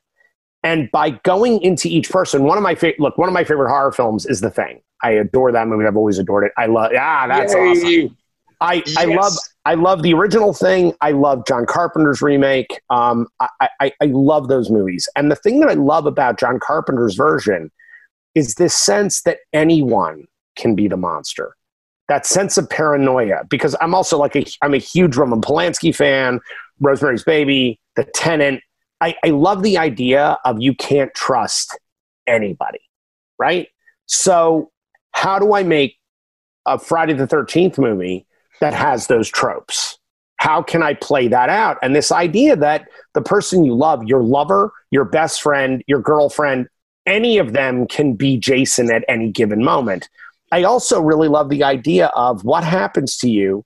[0.62, 3.68] And by going into each person, one of my favorite look, one of my favorite
[3.68, 4.80] horror films is The Thing.
[5.02, 5.84] I adore that movie.
[5.84, 6.52] I've always adored it.
[6.56, 7.60] I love ah, that's Yay.
[7.60, 8.16] awesome.
[8.62, 8.96] I, yes.
[8.96, 9.32] I love
[9.70, 10.94] I love the original thing.
[11.00, 12.80] I love John Carpenter's remake.
[12.90, 15.08] Um, I, I, I love those movies.
[15.14, 17.70] And the thing that I love about John Carpenter's version
[18.34, 21.54] is this sense that anyone can be the monster
[22.08, 26.40] that sense of paranoia because I'm also like a I'm a huge Roman Polanski fan,
[26.80, 28.62] Rosemary's Baby, The Tenant.
[29.00, 31.78] I, I love the idea of you can't trust
[32.26, 32.80] anybody,
[33.38, 33.68] right?
[34.06, 34.72] So
[35.12, 35.98] how do I make
[36.66, 38.26] a Friday the Thirteenth movie
[38.60, 39.98] that has those tropes?
[40.36, 41.78] How can I play that out?
[41.82, 46.68] And this idea that the person you love, your lover, your best friend, your girlfriend,
[47.06, 50.08] any of them can be Jason at any given moment.
[50.52, 53.64] I also really love the idea of what happens to you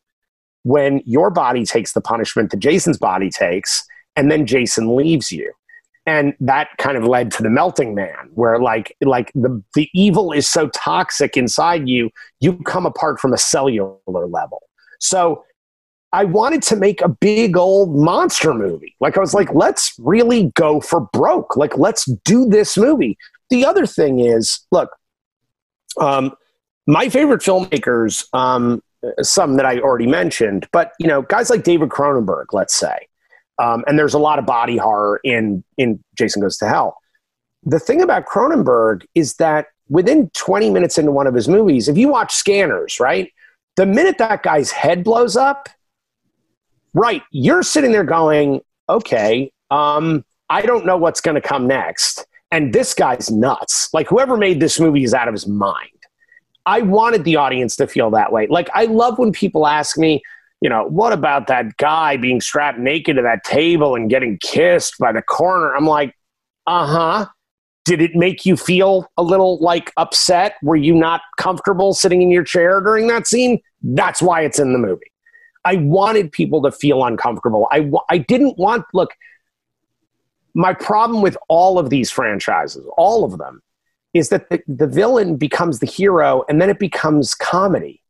[0.64, 3.84] when your body takes the punishment that Jason's body takes,
[4.16, 5.52] and then Jason leaves you.
[6.06, 10.32] And that kind of led to the melting man, where like like the the evil
[10.32, 14.62] is so toxic inside you, you come apart from a cellular level.
[15.04, 15.44] So
[16.12, 18.94] I wanted to make a big old monster movie.
[19.00, 21.56] Like I was like, let's really go for broke.
[21.56, 23.18] Like let's do this movie.
[23.50, 24.90] The other thing is, look,
[26.00, 26.32] um,
[26.86, 28.80] my favorite filmmakers, um,
[29.22, 33.08] some that I already mentioned, but you know, guys like David Cronenberg, let's say,
[33.58, 36.96] um, and there's a lot of body horror in in Jason Goes to Hell.
[37.64, 41.98] The thing about Cronenberg is that within 20 minutes into one of his movies, if
[41.98, 43.32] you watch Scanners, right,
[43.76, 45.68] the minute that guy's head blows up,
[46.92, 52.26] right, you're sitting there going, okay, um, I don't know what's going to come next,
[52.50, 53.92] and this guy's nuts.
[53.92, 55.90] Like whoever made this movie is out of his mind.
[56.66, 58.46] I wanted the audience to feel that way.
[58.46, 60.22] Like, I love when people ask me,
[60.60, 64.94] you know, what about that guy being strapped naked to that table and getting kissed
[64.98, 65.74] by the coroner?
[65.76, 66.16] I'm like,
[66.66, 67.26] uh huh.
[67.84, 70.54] Did it make you feel a little like upset?
[70.62, 73.60] Were you not comfortable sitting in your chair during that scene?
[73.82, 75.12] That's why it's in the movie.
[75.66, 77.68] I wanted people to feel uncomfortable.
[77.70, 79.10] I, I didn't want, look,
[80.54, 83.62] my problem with all of these franchises, all of them,
[84.14, 88.00] is that the, the villain becomes the hero and then it becomes comedy.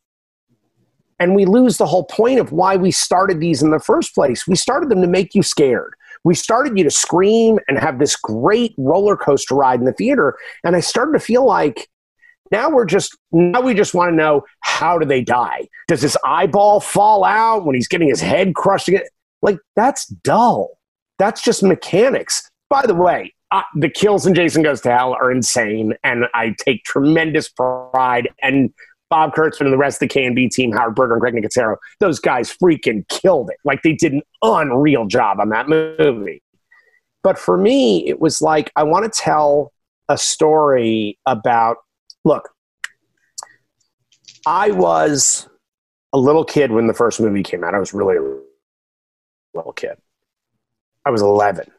[1.18, 4.46] And we lose the whole point of why we started these in the first place.
[4.46, 5.94] We started them to make you scared.
[6.24, 10.36] We started you to scream and have this great roller coaster ride in the theater.
[10.64, 11.88] And I started to feel like
[12.50, 15.68] now we're just now we just want to know how do they die?
[15.88, 18.90] Does his eyeball fall out when he's getting his head crushed?
[19.42, 20.78] Like that's dull.
[21.18, 22.48] That's just mechanics.
[22.68, 26.54] By the way, uh, the kills in Jason Goes to Hell are insane, and I
[26.58, 28.28] take tremendous pride.
[28.42, 28.72] And
[29.14, 32.18] Bob Kurtzman and the rest of the K&B team, Howard Berger and Greg Nicotero, those
[32.18, 33.58] guys freaking killed it.
[33.62, 36.42] Like they did an unreal job on that movie.
[37.22, 39.72] But for me, it was like I want to tell
[40.08, 41.76] a story about.
[42.24, 42.48] Look,
[44.46, 45.48] I was
[46.12, 47.72] a little kid when the first movie came out.
[47.72, 49.96] I was really a little kid.
[51.06, 51.70] I was 11.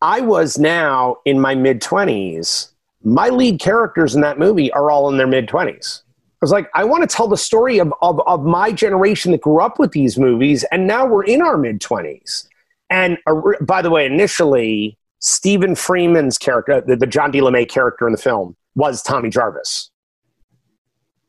[0.00, 2.70] I was now in my mid 20s.
[3.04, 6.04] My lead characters in that movie are all in their mid 20s.
[6.40, 9.42] I was like, I want to tell the story of, of, of my generation that
[9.42, 12.48] grew up with these movies, and now we're in our mid 20s.
[12.88, 17.40] And uh, by the way, initially, Steven Freeman's character, the, the John D.
[17.40, 19.90] LeMay character in the film, was Tommy Jarvis.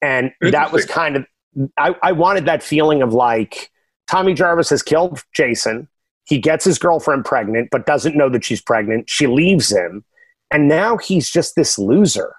[0.02, 1.26] And that was kind of,
[1.78, 3.70] I, I wanted that feeling of like,
[4.08, 5.88] Tommy Jarvis has killed Jason.
[6.26, 9.10] He gets his girlfriend pregnant, but doesn't know that she's pregnant.
[9.10, 10.04] She leaves him.
[10.50, 12.36] And now he's just this loser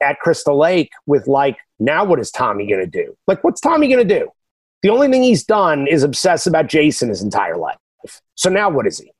[0.00, 3.16] at Crystal Lake with like, now what is Tommy going to do?
[3.26, 4.30] Like, what's Tommy going to do?
[4.82, 7.78] The only thing he's done is obsess about Jason his entire life.
[8.36, 9.12] So now what is he?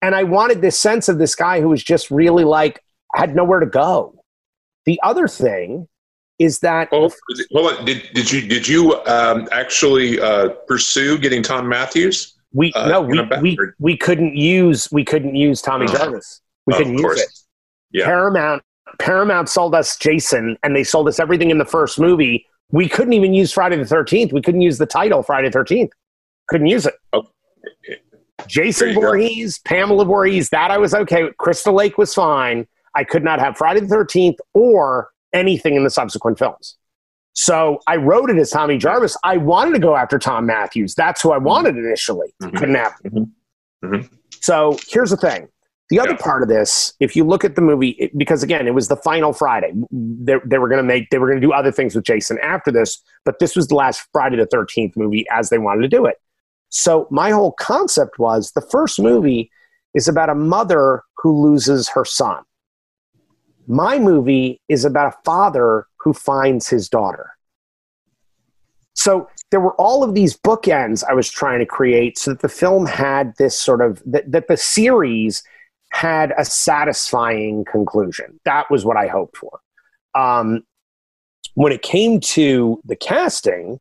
[0.00, 2.82] And I wanted this sense of this guy who was just really like,
[3.14, 4.24] had nowhere to go.
[4.84, 5.88] The other thing
[6.38, 6.88] is that.
[6.92, 7.12] Oh,
[7.52, 7.84] hold on.
[7.84, 12.36] Did, did you, did you um, actually uh, pursue getting Thom Mathews?
[12.54, 15.92] We uh, no, we, we we couldn't use we couldn't use Tommy oh.
[15.94, 16.42] Jarvis.
[16.66, 17.28] We couldn't use it.
[17.92, 18.04] Yeah.
[18.04, 18.62] Paramount
[19.02, 22.46] Paramount sold us Jason, and they sold us everything in the first movie.
[22.70, 24.32] We couldn't even use Friday the Thirteenth.
[24.32, 25.90] We couldn't use the title Friday the Thirteenth.
[26.48, 26.94] Couldn't use it.
[27.12, 27.24] Oh.
[28.46, 29.68] Jason Voorhees, go.
[29.68, 31.24] Pamela Voorhees, that I was okay.
[31.24, 31.36] with.
[31.36, 32.64] Crystal Lake was fine.
[32.94, 36.76] I could not have Friday the Thirteenth or anything in the subsequent films.
[37.32, 39.16] So I wrote it as Tommy Jarvis.
[39.24, 40.94] I wanted to go after Thom Mathews.
[40.94, 42.32] That's who I wanted initially.
[42.40, 42.56] Mm-hmm.
[42.56, 43.10] Couldn't happen.
[43.10, 43.94] Mm-hmm.
[43.94, 44.14] Mm-hmm.
[44.40, 45.48] So here's the thing.
[45.92, 46.24] The other yeah.
[46.24, 48.96] part of this, if you look at the movie, it, because again, it was the
[48.96, 49.74] final Friday.
[49.90, 52.38] They, they were going to make, they were going to do other things with Jason
[52.42, 55.88] after this, but this was the last Friday the 13th movie as they wanted to
[55.88, 56.16] do it.
[56.70, 59.50] So my whole concept was the first movie
[59.92, 62.42] is about a mother who loses her son.
[63.66, 67.32] My movie is about a father who finds his daughter.
[68.94, 72.48] So there were all of these bookends I was trying to create so that the
[72.48, 75.42] film had this sort of, that, that the series
[75.92, 78.40] had a satisfying conclusion.
[78.44, 79.60] That was what I hoped for.
[80.14, 80.62] Um,
[81.54, 83.78] when it came to the casting,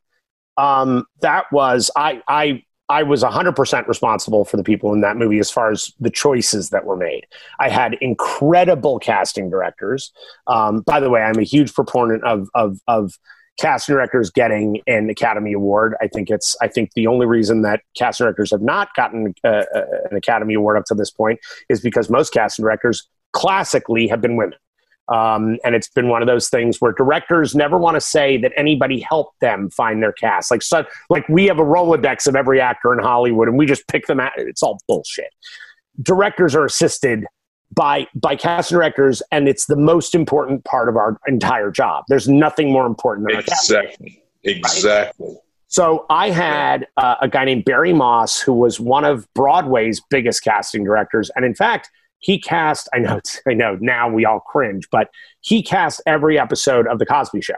[0.57, 5.39] um, that was, I, I I was 100% responsible for the people in that movie
[5.39, 7.25] as far as the choices that were made.
[7.57, 10.11] I had incredible casting directors.
[10.47, 13.17] Um, by the way, I'm a huge proponent of, of, of
[13.59, 15.95] casting directors getting an Academy Award.
[16.01, 19.63] I think it's, I think the only reason that casting directors have not gotten uh,
[19.75, 24.21] uh an Academy Award up to this point is because most casting directors classically have
[24.21, 24.57] been women.
[25.11, 28.53] Um, and it's been one of those things where directors never want to say that
[28.55, 30.49] anybody helped them find their cast.
[30.49, 33.85] Like, so, like we have a Rolodex of every actor in Hollywood, and we just
[33.87, 34.31] pick them out.
[34.37, 35.33] It's all bullshit.
[36.01, 37.25] Directors are assisted
[37.73, 42.05] by by casting directors, and it's the most important part of our entire job.
[42.07, 45.27] There's nothing more important than exactly, exactly.
[45.27, 45.37] Right?
[45.67, 50.43] So I had uh, a guy named Barry Moss, who was one of Broadway's biggest
[50.43, 51.89] casting directors, and in fact
[52.21, 55.09] he cast i know i know now we all cringe but
[55.41, 57.55] he cast every episode of the cosby show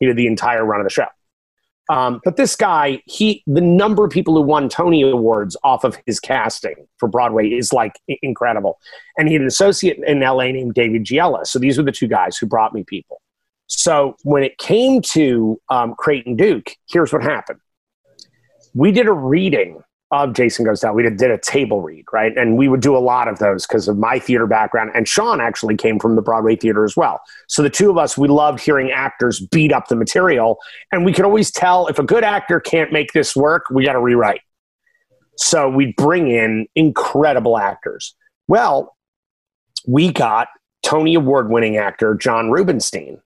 [0.00, 1.06] he did the entire run of the show
[1.88, 5.96] um, but this guy he the number of people who won tony awards off of
[6.06, 8.78] his casting for broadway is like incredible.
[9.18, 11.46] And he had an associate in la named david giella.
[11.46, 13.20] So these were the two guys who brought me people.
[13.68, 17.60] So when it came to um, creighton duke here's what happened.
[18.74, 20.94] We did a reading of Jason Goes Down.
[20.94, 22.36] We did, did a table read, right?
[22.36, 24.90] And we would do a lot of those because of my theater background.
[24.94, 27.20] And Sean actually came from the Broadway theater as well.
[27.48, 30.58] So the two of us, we loved hearing actors beat up the material.
[30.92, 33.94] And we could always tell if a good actor can't make this work, we got
[33.94, 34.42] to rewrite.
[35.36, 38.14] So we'd bring in incredible actors.
[38.48, 38.96] Well,
[39.86, 40.48] we got
[40.82, 43.20] Tony Award winning actor John Rubinstein,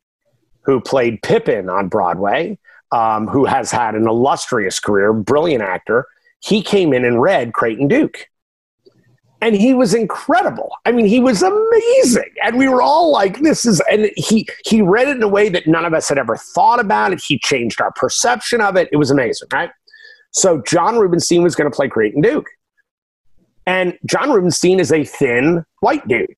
[0.63, 2.59] who played Pippin on Broadway
[2.93, 6.07] um, who has had an illustrious career, brilliant actor,
[6.41, 8.27] he came in and read Creighton Duke.
[9.43, 10.71] And he was incredible.
[10.85, 12.31] I mean, he was amazing.
[12.45, 15.49] And we were all like, this is, and he, he read it in a way
[15.49, 17.23] that none of us had ever thought about it.
[17.27, 18.91] He changed our perception of it.
[18.93, 19.71] It was amazing, right?
[20.33, 22.49] So John Rubinstein was going to play Creighton Duke.
[23.67, 26.35] And John Rubinstein is a thin white dude.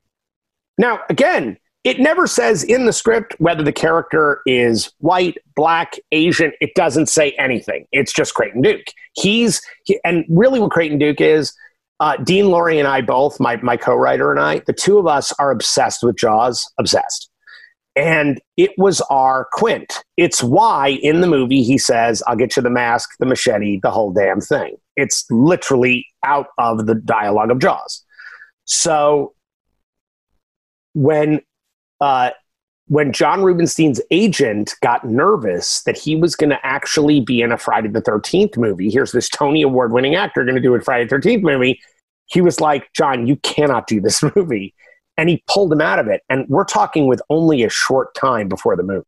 [0.79, 6.53] Now, again, it never says in the script whether the character is white, black, Asian.
[6.61, 7.87] It doesn't say anything.
[7.91, 8.87] It's just Creighton Duke.
[9.15, 11.53] He's he, and really what Creighton Duke is.
[11.99, 15.33] Uh, Dean Lorey and I both, my my co-writer and I, the two of us
[15.39, 17.29] are obsessed with Jaws, obsessed.
[17.95, 20.03] And it was our Quint.
[20.17, 23.91] It's why in the movie he says, "I'll get you the mask, the machete, the
[23.91, 28.05] whole damn thing." It's literally out of the dialogue of Jaws.
[28.65, 29.35] So
[30.95, 31.41] when
[32.03, 32.31] uh,
[32.89, 37.57] when John Rubinstein's agent got nervous that he was going to actually be in a
[37.57, 41.05] Friday the 13th movie, here's this Tony Award winning actor going to do a Friday
[41.09, 41.81] the 13th movie.
[42.27, 44.75] He was like, John, you cannot do this movie.
[45.17, 46.23] And he pulled him out of it.
[46.29, 49.07] And we're talking with only a short time before the movie.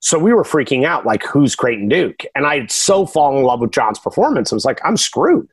[0.00, 2.24] So we were freaking out, like, who's Creighton Duke?
[2.34, 4.52] And I had so fallen in love with John's performance.
[4.52, 5.48] I was like, I'm screwed.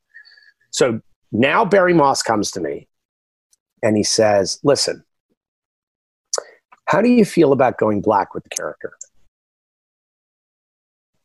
[0.71, 2.87] So now Barry Moss comes to me
[3.83, 5.03] and he says, Listen,
[6.88, 8.93] how do you feel about going black with the character?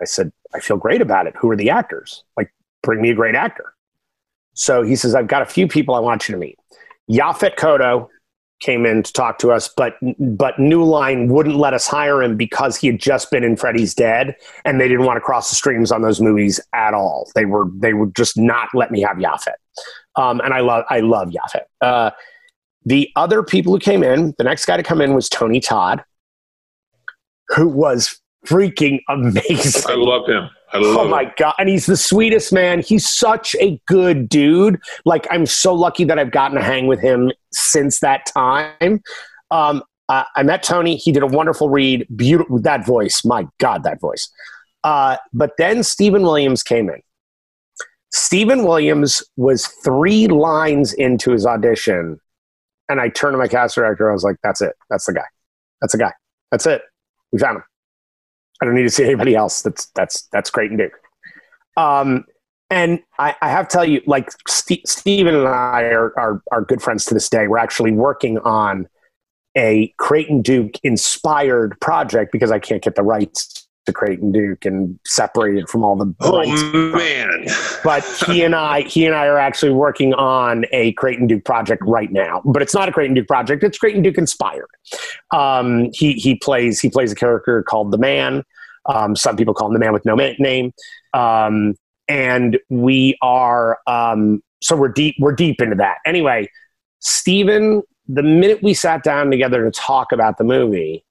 [0.00, 1.34] I said, I feel great about it.
[1.38, 2.24] Who are the actors?
[2.36, 3.72] Like, bring me a great actor.
[4.54, 6.58] So he says, I've got a few people I want you to meet.
[7.10, 8.08] Yaphet Kotto
[8.60, 12.36] came in to talk to us, but but New Line wouldn't let us hire him
[12.36, 15.56] because he had just been in Freddy's Dead, and they didn't want to cross the
[15.56, 17.30] streams on those movies at all.
[17.34, 19.54] They were they would just not let me have Yaphet,
[20.16, 21.64] um, and I love I love Yaphet.
[21.80, 22.10] Uh,
[22.84, 26.02] the other people who came in, the next guy to come in was Tony Todd,
[27.48, 29.90] who was freaking amazing.
[29.90, 30.48] I love him.
[30.72, 31.32] I love oh my him.
[31.36, 31.54] god!
[31.58, 32.80] And he's the sweetest man.
[32.80, 34.80] He's such a good dude.
[35.04, 39.02] Like I'm so lucky that I've gotten to hang with him since that time.
[39.50, 40.96] Um, uh, I met Tony.
[40.96, 42.06] He did a wonderful read.
[42.16, 43.24] Beautiful that voice.
[43.24, 44.30] My God, that voice.
[44.82, 47.00] Uh, but then Steven Williams came in.
[48.10, 52.18] Steven Williams was three lines into his audition
[52.88, 54.10] and I turned to my cast director.
[54.10, 54.74] I was like, that's it.
[54.90, 55.24] That's the guy.
[55.80, 56.12] That's the guy.
[56.50, 56.82] That's it.
[57.32, 57.64] We found him.
[58.60, 59.62] I don't need to see anybody else.
[59.62, 60.92] That's, that's, that's Creighton Duke.
[61.76, 62.24] Um,
[62.70, 66.62] and I, I have to tell you, like St- Steven and I are, are, are
[66.62, 67.48] good friends to this day.
[67.48, 68.88] We're actually working on
[69.56, 74.98] a Creighton Duke inspired project because I can't get the rights to Creighton Duke and
[75.04, 77.46] separated from all the Oh man,
[77.82, 81.82] But he and I, he and I are actually working on a Creighton Duke project
[81.84, 82.42] right now.
[82.44, 84.70] But it's not a Creighton Duke project; it's Creighton Duke inspired.
[85.32, 88.44] Um, he he plays he plays a character called the Man.
[88.86, 90.72] Um, some people call him the Man with no name.
[91.14, 91.74] Um,
[92.08, 95.98] and we are um, so we're deep we're deep into that.
[96.06, 96.48] Anyway,
[97.00, 101.04] Steven, the minute we sat down together to talk about the movie.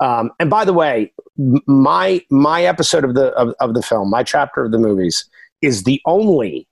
[0.00, 1.12] Um, and by the way,
[1.66, 5.24] my my episode of the of, of the film, my chapter of the movies,
[5.62, 6.66] is the only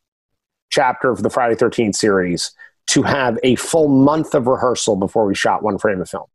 [0.70, 2.52] chapter of the Friday Thirteenth series
[2.88, 6.26] to have a full month of rehearsal before we shot one frame of film.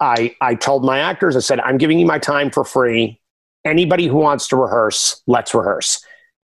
[0.00, 3.20] I I told my actors, I said, I'm giving you my time for free.
[3.64, 6.04] Anybody who wants to rehearse, let's rehearse.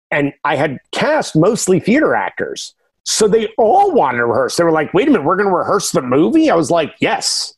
[0.10, 2.74] And I had cast mostly theater actors.
[3.04, 4.58] So they all wanted to rehearse.
[4.58, 6.50] They were like, wait a minute, we're going to rehearse the movie?
[6.50, 7.54] I was like, yes.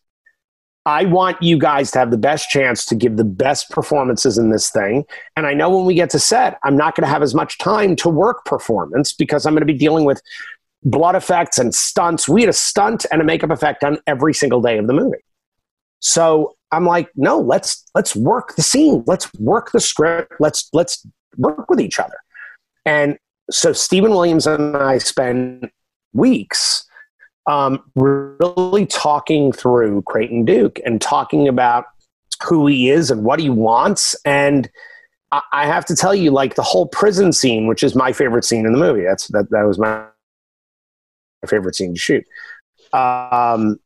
[0.85, 4.49] I want you guys to have the best chance to give the best performances in
[4.49, 5.05] this thing.
[5.37, 7.57] And I know when we get to set, I'm not going to have as much
[7.57, 10.21] time to work performance because I'm going to be dealing with
[10.83, 12.27] blood effects and stunts.
[12.27, 15.23] We had a stunt and a makeup effect on every single day of the movie.
[15.99, 19.05] So I'm like, no, let's let's work the scene.
[19.07, 20.33] Let's work the script.
[20.39, 21.07] Let's let's
[21.37, 22.17] work with each other.
[22.85, 23.17] And
[23.49, 25.71] so Steven Williams and I spend
[26.11, 26.85] weeks
[27.45, 31.85] um, really talking through Creighton Duke and talking about
[32.43, 34.15] who he is and what he wants.
[34.25, 34.69] And
[35.31, 38.45] I, I have to tell you, like the whole prison scene, which is my favorite
[38.45, 39.03] scene in the movie.
[39.03, 40.05] That's that that was my
[41.47, 42.25] favorite scene to shoot.
[42.93, 43.79] Um,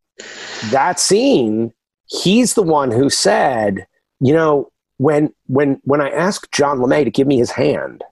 [0.70, 1.74] that scene,
[2.05, 3.88] he's the one who said,
[4.20, 8.03] you know, when when when I asked John LeMay to give me his hand,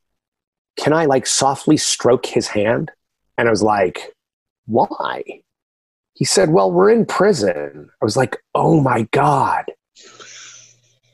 [0.77, 2.91] can I like softly stroke his hand?
[3.37, 4.14] And I was like,
[4.65, 5.23] why?
[6.13, 7.89] He said, well, we're in prison.
[8.01, 9.65] I was like, oh my God,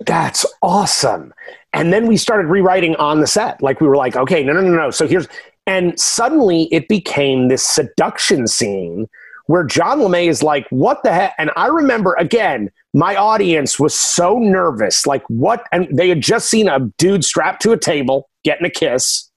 [0.05, 1.33] that's awesome.
[1.73, 3.61] And then we started rewriting on the set.
[3.61, 4.91] Like we were like, okay, no, no, no, no.
[4.91, 5.27] So here's,
[5.65, 9.07] and suddenly it became this seduction scene
[9.47, 11.33] where John LeMay is like, what the heck?
[11.37, 15.05] And I remember, again, my audience was so nervous.
[15.05, 15.65] Like, what?
[15.71, 19.29] And they had just seen a dude strapped to a table getting a kiss.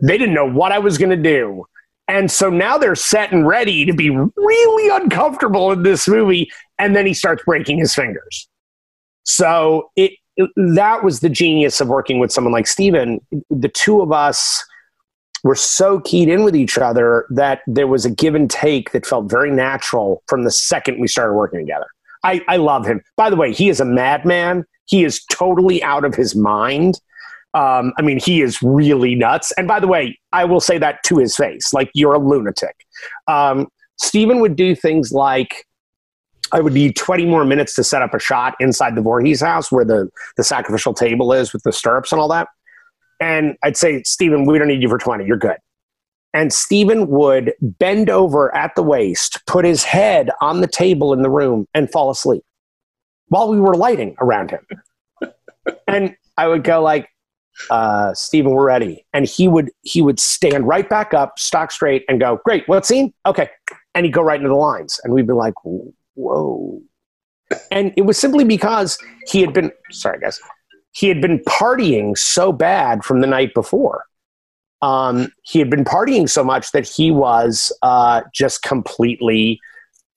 [0.00, 1.66] They didn't know what I was going to do.
[2.08, 6.50] And so now they're set and ready to be really uncomfortable in this movie.
[6.78, 8.48] And then he starts breaking his fingers.
[9.24, 13.20] So it, it that was the genius of working with someone like Steven.
[13.50, 14.64] The two of us
[15.42, 19.06] were so keyed in with each other that there was a give and take that
[19.06, 21.86] felt very natural from the second we started working together.
[22.24, 23.00] I, I love him.
[23.16, 24.64] By the way, he is a madman.
[24.86, 27.00] He is totally out of his mind.
[27.56, 29.50] Um, I mean, he is really nuts.
[29.52, 32.76] And by the way, I will say that to his face like, you're a lunatic.
[33.28, 35.64] Um, Steven would do things like,
[36.52, 39.72] I would need 20 more minutes to set up a shot inside the Voorhees house
[39.72, 42.48] where the, the sacrificial table is with the stirrups and all that.
[43.20, 45.24] And I'd say, Steven, we don't need you for 20.
[45.24, 45.56] You're good.
[46.34, 51.22] And Steven would bend over at the waist, put his head on the table in
[51.22, 52.44] the room, and fall asleep
[53.28, 55.32] while we were lighting around him.
[55.88, 57.08] and I would go like,
[57.70, 59.06] uh, Steven, we're ready.
[59.12, 62.86] And he would he would stand right back up, stock straight, and go, Great, what
[62.86, 63.12] scene?
[63.24, 63.48] Okay.
[63.94, 65.00] And he'd go right into the lines.
[65.04, 65.54] And we'd be like,
[66.14, 66.80] Whoa.
[67.70, 68.98] And it was simply because
[69.28, 70.40] he had been sorry guys
[70.96, 74.04] he had been partying so bad from the night before.
[74.80, 79.60] Um, he had been partying so much that he was uh, just completely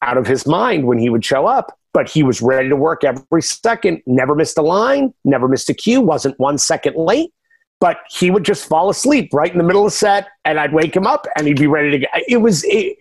[0.01, 1.77] out of his mind when he would show up.
[1.93, 5.73] But he was ready to work every second, never missed a line, never missed a
[5.73, 7.31] cue, wasn't one second late.
[7.79, 10.73] But he would just fall asleep right in the middle of the set, and I'd
[10.73, 12.07] wake him up, and he'd be ready to go.
[12.27, 12.97] It was it,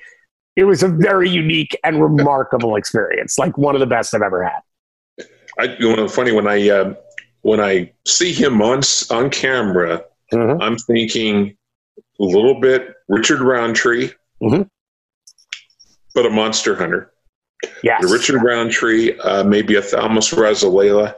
[0.56, 4.42] it was a very unique and remarkable experience, like one of the best I've ever
[4.42, 5.26] had.
[5.58, 6.94] I, you know, funny when I uh,
[7.42, 8.80] when I see him on
[9.10, 10.60] on camera, mm-hmm.
[10.62, 11.56] I'm thinking
[12.20, 14.10] a little bit Richard Roundtree,
[14.42, 14.62] mm-hmm.
[16.14, 17.12] but a monster hunter.
[17.82, 18.02] Yes.
[18.02, 21.14] The Richard Roundtree, uh, maybe a Thalmus Rasulala,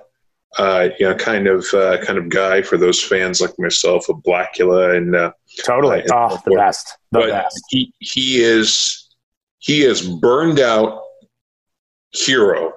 [0.59, 4.16] uh, you know, kind of uh, kind of guy for those fans like myself of
[4.16, 5.32] Blacula and uh,
[5.64, 6.97] totally, and oh, the best.
[7.12, 7.61] The but best.
[7.68, 9.09] he he is
[9.59, 11.03] he is burned out
[12.12, 12.72] hero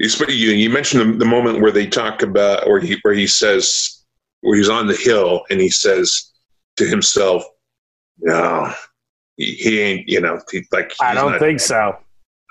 [0.00, 4.02] you, you mentioned the, the, moment where they talk about, or he, where he says,
[4.40, 6.32] where he's on the hill and he says
[6.76, 7.44] to himself,
[8.18, 8.72] "No,
[9.36, 11.98] he, he ain't." You know, he, like I don't think so.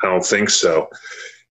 [0.02, 0.90] I don't think so.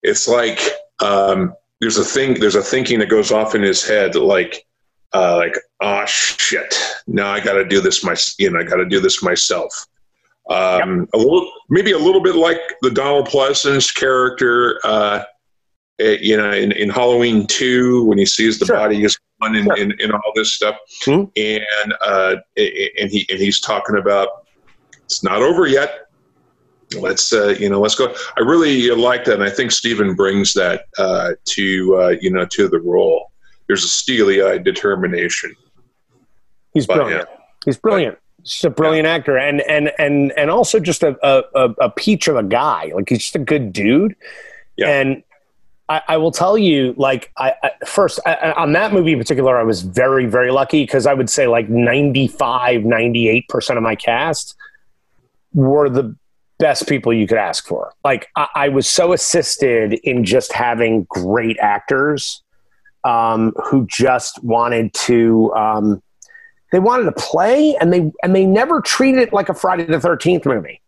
[0.03, 0.59] It's like
[1.01, 4.65] um, there's a thing, there's a thinking that goes off in his head, like,
[5.13, 6.75] uh, like, oh shit,
[7.07, 9.87] now I got to do this my, you know, I got to do this myself.
[10.49, 11.09] Um, yep.
[11.13, 14.79] a little, maybe a little bit like the Donald Pleasence character.
[14.83, 15.23] Uh,
[15.99, 18.77] it, you know, in, in Halloween 2, when he sees the sure.
[18.77, 19.79] body is gone and, sure.
[19.79, 20.75] and, and, all this stuff.
[21.03, 21.29] Mm-hmm.
[21.35, 24.29] And, uh, and, he, and he's talking about
[25.03, 26.08] it's not over yet.
[26.97, 28.13] Let's, uh, you know, let's go.
[28.37, 29.35] I really like that.
[29.35, 33.31] And I think Steven brings that uh, to, uh, you know, to the role.
[33.67, 35.55] There's a steely eyed determination.
[36.73, 37.27] He's but, brilliant.
[37.29, 37.37] Yeah.
[37.65, 38.17] He's brilliant.
[38.41, 39.13] He's a brilliant yeah.
[39.13, 42.91] actor, and and and and also just a, a a peach of a guy.
[42.95, 44.15] Like he's just a good dude.
[44.77, 44.87] Yeah.
[44.87, 45.23] And
[45.89, 49.57] I, I, will tell you, like, I, I first I, on that movie in particular,
[49.57, 54.55] I was very, very lucky because I would say like 95, 98% of my cast
[55.53, 56.15] were the
[56.59, 57.93] best people you could ask for.
[58.03, 62.43] Like, I, was so assisted in just having great actors
[63.03, 65.53] um, who just wanted to.
[65.53, 66.03] Um,
[66.71, 69.99] they wanted to play, and they and they never treated it like a Friday the
[69.99, 70.81] Thirteenth movie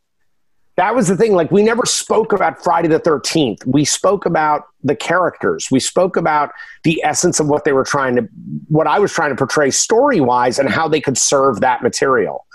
[0.77, 1.33] that was the thing.
[1.33, 3.65] Like, we never spoke about Friday the 13th.
[3.65, 5.67] We spoke about the characters.
[5.69, 6.51] We spoke about
[6.83, 8.27] the essence of what they were trying to,
[8.69, 12.45] what I was trying to portray story wise and how they could serve that material.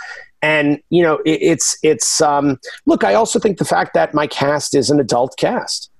[0.42, 4.26] And, you know, it, it's, it's, um, look, I also think the fact that my
[4.26, 5.90] cast is an adult cast,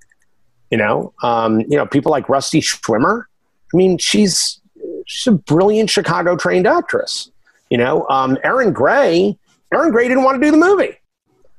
[0.71, 3.25] you know, um, you know, people like Rusty Schwimmer.
[3.73, 4.61] I mean, she's,
[5.07, 7.31] she's a brilliant Chicago trained actress.
[7.71, 9.37] You know, um, Erin Gray,
[9.73, 10.97] Erin Gray didn't want to do the movie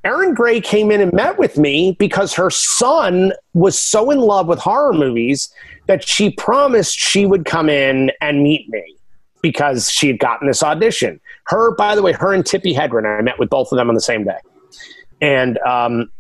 [0.08, 4.48] Erin Gray came in and met with me because her son was so in love
[4.48, 5.54] with horror movies
[5.88, 8.96] that she promised she would come in and meet me
[9.42, 11.20] because she had gotten this audition.
[11.48, 13.96] Her, by the way, her and Tippi Hedren, I met with both of them on
[13.96, 14.38] the same day.
[15.22, 16.12] And um,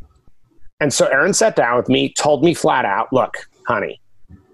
[0.80, 3.36] and so Erin sat down with me, told me flat out, look,
[3.67, 3.99] honey,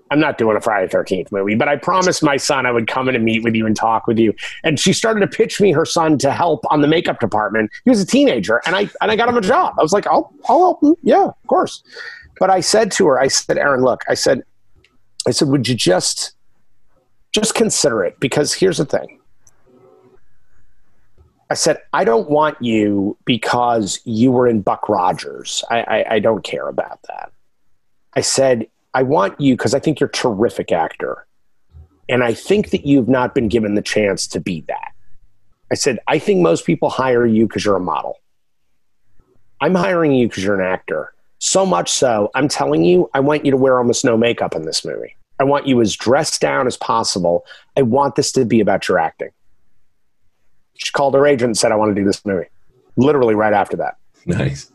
[0.10, 3.10] I'm not doing a Friday Thirteenth movie, but I promised my son I would come
[3.10, 4.34] in and meet with you and talk with you.
[4.64, 7.72] And she started to pitch me her son to help on the makeup department.
[7.84, 9.76] He was a teenager, and I and I got him a job.
[9.80, 10.96] I was like, I'll I'll help him.
[11.04, 11.84] Yeah, of course.
[12.40, 14.44] But I said to her, I said, Erin, look, I said,
[15.28, 16.36] I said, would you just
[17.32, 18.20] just consider it?
[18.20, 19.20] Because here's the thing.
[21.54, 25.64] I said, I don't want you because you were in Buck Rogers.
[25.70, 27.32] I, I, I don't care about that.
[28.16, 31.28] I said, I want you because I think you're a terrific actor.
[32.10, 34.94] And I think that you've not been given the chance to be that.
[35.72, 38.18] I said, I think most people hire you because you're a model.
[39.62, 41.14] I'm hiring you because you're an actor.
[41.38, 44.64] So much so, I'm telling you, I want you to wear almost no makeup in
[44.64, 45.16] this movie.
[45.40, 47.46] I want you as dressed down as possible.
[47.78, 49.30] I want this to be about your acting.
[50.76, 52.48] She called her agent and said, I want to do this movie.
[52.96, 53.98] Literally right after that.
[54.26, 54.72] Nice.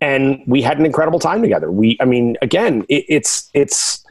[0.00, 1.70] And we had an incredible time together.
[1.70, 4.04] We, I mean, again, it, it's, it's,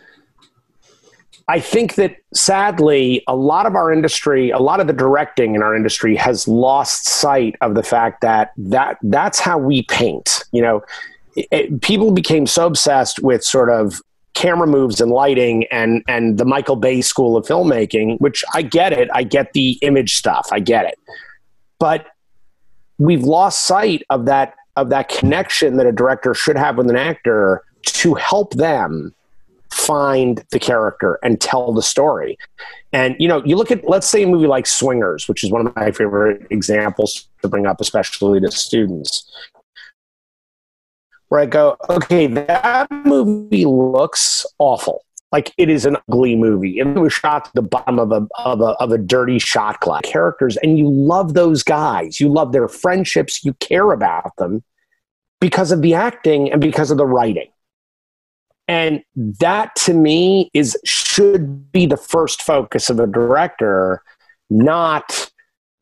[1.47, 5.61] I think that sadly, a lot of our industry, a lot of the directing in
[5.61, 10.45] our industry has lost sight of the fact that, that that's how we paint.
[10.51, 10.83] You know,
[11.35, 14.01] it, it, people became so obsessed with sort of
[14.33, 18.93] camera moves and lighting and and the Michael Bay school of filmmaking, which I get
[18.93, 19.09] it.
[19.13, 20.49] I get the image stuff.
[20.51, 20.99] I get it.
[21.79, 22.07] But
[22.97, 26.95] we've lost sight of that of that connection that a director should have with an
[26.95, 29.13] actor to help them
[29.71, 32.37] find the character and tell the story.
[32.91, 35.67] And you know, you look at let's say a movie like Swingers, which is one
[35.67, 39.29] of my favorite examples to bring up, especially to students.
[41.33, 45.03] Where I go, okay, that movie looks awful.
[45.31, 46.79] Like it is an ugly movie.
[46.79, 49.79] And it was shot at the bottom of a of a of a dirty shot
[49.79, 50.03] glass.
[50.03, 52.19] Characters, and you love those guys.
[52.19, 53.43] You love their friendships.
[53.43, 54.63] You care about them
[55.41, 57.49] because of the acting and because of the writing.
[58.67, 64.03] And that to me is should be the first focus of a director,
[64.51, 65.31] not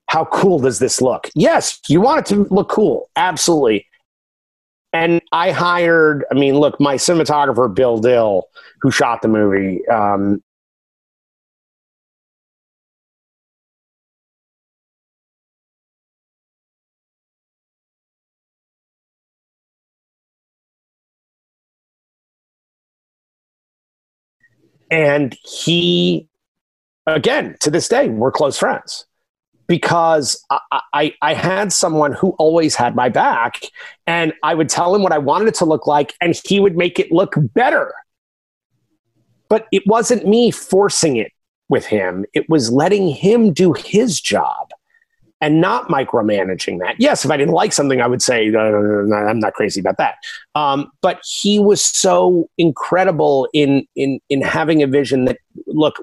[0.08, 1.30] how cool does this look?
[1.36, 3.86] Yes, you want it to look cool, absolutely.
[4.94, 8.44] And I hired, I mean, look, my cinematographer, Bill Dill,
[8.82, 10.44] who shot the movie, um,
[24.92, 26.28] And he,
[27.08, 29.06] again, to this day, we're close friends
[29.72, 33.62] because I, I, I, had someone who always had my back
[34.06, 36.76] and I would tell him what I wanted it to look like and he would
[36.76, 37.94] make it look better.
[39.48, 41.32] But it wasn't me forcing it
[41.70, 44.72] with him, it was letting him do his job
[45.40, 46.96] and not micromanaging that.
[47.00, 50.16] Yes, if I didn't like something, I would say, I'm not crazy about that.
[50.54, 55.96] Um, but he was so incredible in, in, in having a vision that, look,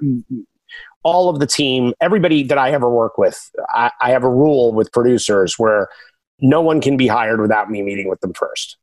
[1.09, 4.73] all of the team, everybody that I ever work with, I, I have a rule
[4.75, 5.89] with producers where
[6.41, 8.77] no one can be hired without me meeting with them first.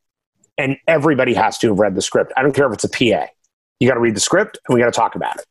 [0.58, 2.34] And everybody has to have read the script.
[2.36, 3.28] I don't care if it's a PA.
[3.80, 5.46] You got to read the script and we got to talk about it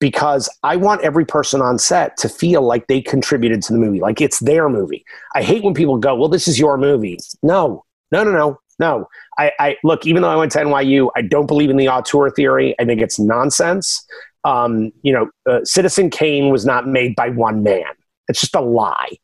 [0.00, 4.00] because I want every person on set to feel like they contributed to the movie,
[4.00, 5.04] like it's their movie.
[5.34, 9.08] I hate when people go, "Well, this is your movie." No, no, no, no, no.
[9.38, 10.06] I, I look.
[10.06, 12.76] Even though I went to NYU, I don't believe in the auteur theory.
[12.78, 14.06] I think it's nonsense.
[14.44, 17.84] Um, you know, uh, Citizen Kane was not made by one man.
[18.28, 19.18] It's just a lie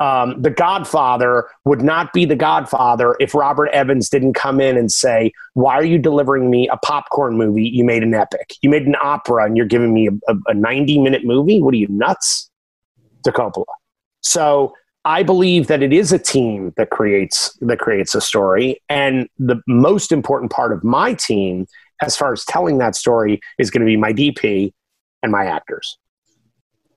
[0.00, 4.90] um, The Godfather would not be The Godfather if Robert Evans didn't come in and
[4.92, 7.68] say, Why are you delivering me a popcorn movie?
[7.68, 8.54] You made an epic.
[8.62, 11.62] You made an opera and you're giving me a, a 90 minute movie?
[11.62, 12.50] What are you, nuts?
[13.24, 13.64] To Coppola.
[14.20, 19.28] So I believe that it is a team that creates that creates a story, and
[19.38, 21.66] the most important part of my team,
[22.02, 24.72] as far as telling that story, is going to be my DP
[25.22, 25.98] and my actors.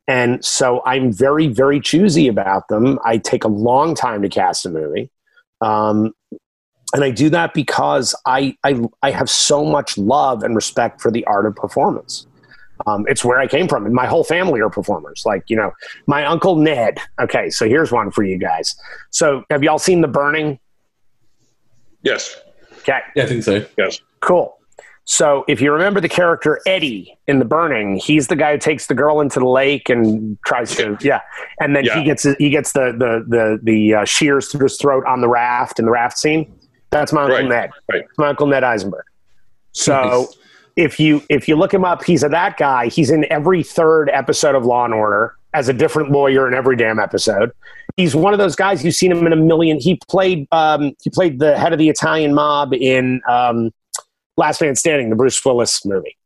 [0.08, 2.98] And so I'm very, very choosy about them.
[3.06, 5.12] I take a long time to cast a movie.
[5.62, 6.14] Um,
[6.94, 11.12] and I do that because I, I, I have so much love and respect for
[11.12, 12.26] the art of performance.
[12.88, 15.24] Um, it's where I came from, and my whole family are performers.
[15.26, 15.72] Like you know,
[16.08, 17.00] my uncle Ned.
[17.22, 18.76] Okay, so here's one for you guys.
[19.10, 20.60] So have y'all seen The Burning?
[22.04, 22.40] Yes.
[22.80, 23.00] Okay.
[23.16, 23.66] Yeah, I think so.
[23.78, 24.00] Yes.
[24.22, 24.58] Cool.
[25.12, 28.86] So if you remember the character Eddie in The Burning, he's the guy who takes
[28.86, 31.22] the girl into the lake and tries to yeah,
[31.60, 31.98] and then Yeah.
[31.98, 35.28] he gets he gets the the the the uh, shears through his throat on the
[35.28, 36.54] raft in the raft scene.
[36.92, 37.72] That's my uncle Right, Ned.
[37.92, 38.04] right.
[38.06, 39.04] That's my uncle Ned Eisenberg.
[39.72, 39.96] So
[40.28, 40.38] Nice.
[40.76, 42.88] if you if you look him up, he's a that guy.
[42.90, 46.76] He's in every third episode of Law and Order as a different lawyer in every
[46.76, 47.52] damn episode.
[47.98, 49.80] He's one of those guys you've seen him in a million.
[49.80, 53.72] He played um, he played the head of the Italian mob in um,
[54.40, 56.18] Last Man Standing, the Bruce Willis movie.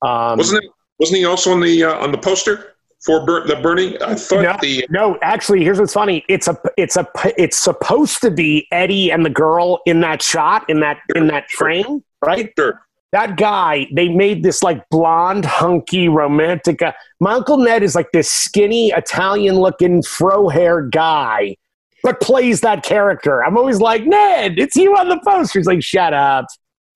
[0.00, 0.70] Um, Wasn't it?
[0.98, 4.00] Wasn't he also on the uh, on the poster for the Burning?
[4.02, 6.24] I thought no, the no, actually, here's what's funny.
[6.28, 7.06] It's a, it's a,
[7.36, 11.50] it's supposed to be Eddie and the girl in that shot in that in that
[11.50, 12.50] frame, right?
[12.58, 12.80] sure.
[13.12, 16.80] that guy, they made this like blonde, hunky, romantic.
[16.80, 21.56] Uh, my uncle Ned is like this skinny, Italian looking, fro hair guy,
[22.02, 23.44] but plays that character.
[23.44, 25.58] I'm always like, Ned, it's you on the poster.
[25.58, 26.46] He's like, shut up,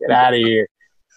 [0.00, 0.66] get out of here.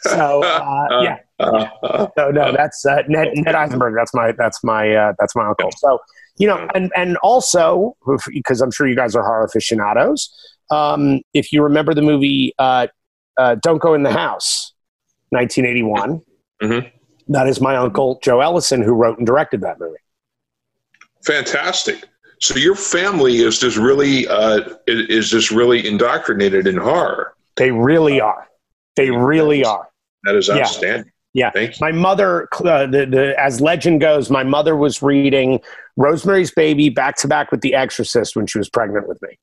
[0.01, 3.95] So uh, yeah, no, no, that's uh, Ned, Ned Eisenberg.
[3.95, 5.69] That's my that's my uh, that's my uncle.
[5.77, 5.99] So
[6.37, 7.95] you know, and and also
[8.27, 10.29] because I'm sure you guys are horror aficionados.
[10.71, 12.87] Um, if you remember the movie uh,
[13.37, 14.73] uh, "Don't Go in the House,"
[15.29, 16.21] 1981,
[16.61, 16.91] Mhm.
[17.29, 19.95] that is my uncle Joe Ellison who wrote and directed that movie.
[21.25, 22.03] Fantastic.
[22.41, 27.35] So your family is just really uh, is just really indoctrinated in horror.
[27.55, 28.47] They really are.
[28.95, 29.87] They really are.
[30.23, 30.59] That is Yeah.
[30.59, 31.11] outstanding.
[31.33, 31.49] Yeah.
[31.49, 31.77] Thank you.
[31.81, 35.59] My mother, uh, the, the, as legend goes, my mother was reading
[35.97, 39.39] Rosemary's Baby back to back with The Exorcist when she was pregnant with me.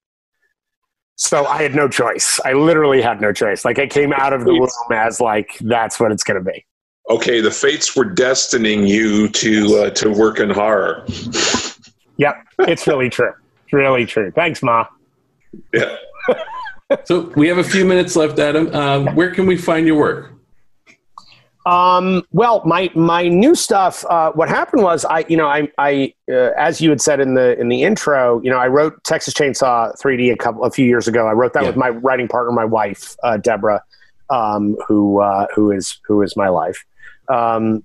[1.17, 2.41] So I had no choice.
[2.45, 3.65] I literally had no choice.
[3.65, 6.65] Like I came out of the womb as like that's what it's going to be.
[7.11, 11.05] Okay, the fates were destining you to uh, to work in horror.
[12.17, 13.33] Yep, it's really true.
[13.65, 14.31] It's really true.
[14.31, 14.87] Thanks, Ma.
[15.75, 15.97] Yeah.
[17.05, 18.75] So we have a few minutes left, Adam.
[18.75, 20.33] Um, where can we find your work?
[21.67, 24.05] Um, well, my my new stuff.
[24.09, 27.35] Uh, what happened was, I you know, I I uh, as you had said in
[27.35, 30.87] the in the intro, you know, I wrote Texas Chainsaw 3D a couple a few
[30.87, 31.27] years ago.
[31.27, 31.69] I wrote that Yeah.
[31.69, 33.83] with my writing partner, my wife, uh, Deborah,
[34.31, 36.85] um, who uh, who is who is my life.
[37.29, 37.85] Um,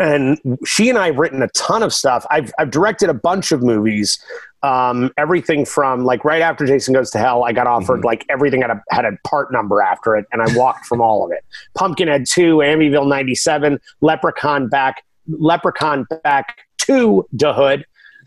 [0.00, 2.26] and she and I have written a ton of stuff.
[2.30, 4.18] I've I've directed a bunch of movies.
[4.62, 8.04] Um, everything from like right after Jason Goes to Hell, I got offered Mhm.
[8.04, 11.24] like everything had a had a part number after it, and I walked from all
[11.24, 11.44] of it.
[11.74, 17.84] Pumpkinhead 2, Amityville 97, Leprechaun back, Leprechaun back to the Hood.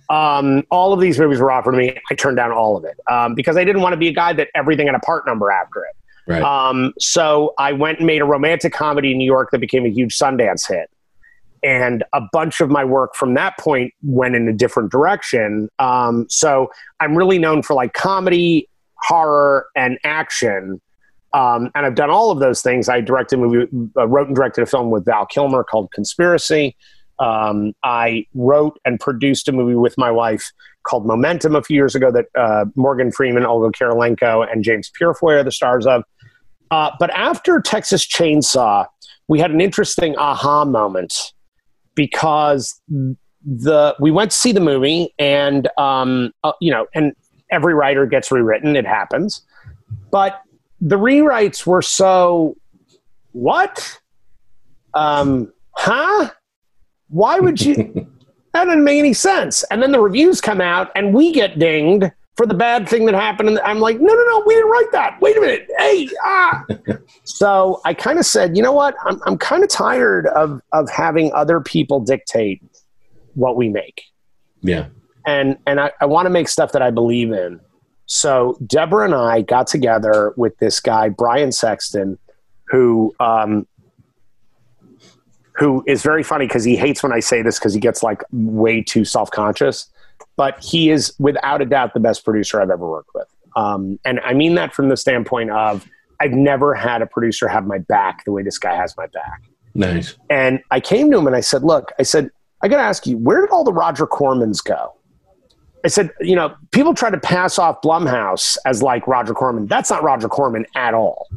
[0.09, 1.97] Um, all of these movies were offered to me.
[2.09, 4.31] I turned down all of it um, because I didn't want to be a guy
[4.33, 5.95] that everything had a part number after it.
[6.31, 6.41] Right.
[6.41, 9.89] Um, so I went and made a romantic comedy in New York that became a
[9.89, 10.89] huge Sundance hit.
[11.63, 15.69] And a bunch of my work from that point went in a different direction.
[15.79, 20.81] Um, so I'm really known for like comedy, horror, and action.
[21.33, 22.89] Um, and I've done all of those things.
[22.89, 26.75] I directed a movie, uh, wrote and directed a film with Val Kilmer called Conspiracy.
[27.19, 30.51] Um, I wrote and produced a movie with my wife
[30.83, 35.33] called Momentum a few years ago that uh, Morgan Freeman, Olga Kurylenko, and James Purefoy
[35.33, 36.03] are the stars of.
[36.71, 38.85] Uh, but after Texas Chainsaw,
[39.27, 41.33] we had an interesting aha moment
[41.97, 42.79] because
[43.43, 47.13] the we went to see the movie and um, uh, you know and
[47.51, 48.77] every writer gets rewritten.
[48.77, 49.41] It happens.
[50.11, 50.41] But
[50.79, 52.55] the rewrites were so
[53.33, 53.99] what?
[54.93, 56.31] Um huh?
[57.09, 57.75] Why would you
[58.53, 59.63] that didn't make any sense.
[59.65, 63.15] And then the reviews come out and we get dinged for the bad thing that
[63.15, 66.07] happened and i'm like no no no we didn't write that wait a minute hey
[66.23, 66.63] ah
[67.23, 70.89] so i kind of said you know what i'm, I'm kind of tired of of
[70.89, 72.61] having other people dictate
[73.33, 74.03] what we make
[74.61, 74.87] yeah.
[75.25, 77.59] and and I, I want to make stuff that I believe in.
[78.05, 82.17] So Deborah and I got together with this guy Brian Sexton,
[82.67, 83.67] who um,
[85.53, 88.23] who is very funny because he hates when I say this because he gets like
[88.31, 89.89] way too self conscious.
[90.37, 94.21] But he is without a doubt the best producer I've ever worked with, um, and
[94.21, 95.85] I mean that from the standpoint of
[96.19, 99.43] I've never had a producer have my back the way this guy has my back.
[99.75, 100.15] Nice.
[100.29, 102.31] And I came to him and I said, Look, I said,
[102.61, 104.95] I got to ask you, where did all the Roger Cormans go?
[105.85, 109.67] I said, You know, people try to pass off Blumhouse as like Roger Corman.
[109.67, 111.27] That's not Roger Corman at all.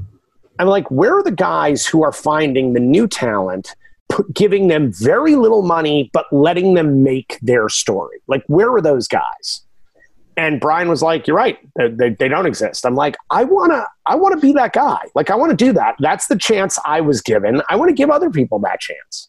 [0.59, 3.75] I'm like, where are the guys who are finding the new talent,
[4.35, 8.19] giving them very little money, but letting them make their story?
[8.27, 9.63] Like, where are those guys?
[10.37, 11.59] And Brian was like, "You're right.
[11.77, 15.03] They, they, they don't exist." I'm like, "I wanna, I wanna be that guy.
[15.15, 15.97] Like, I want to do that.
[15.99, 17.63] That's the chance I was given.
[17.69, 19.29] I want to give other people that chance."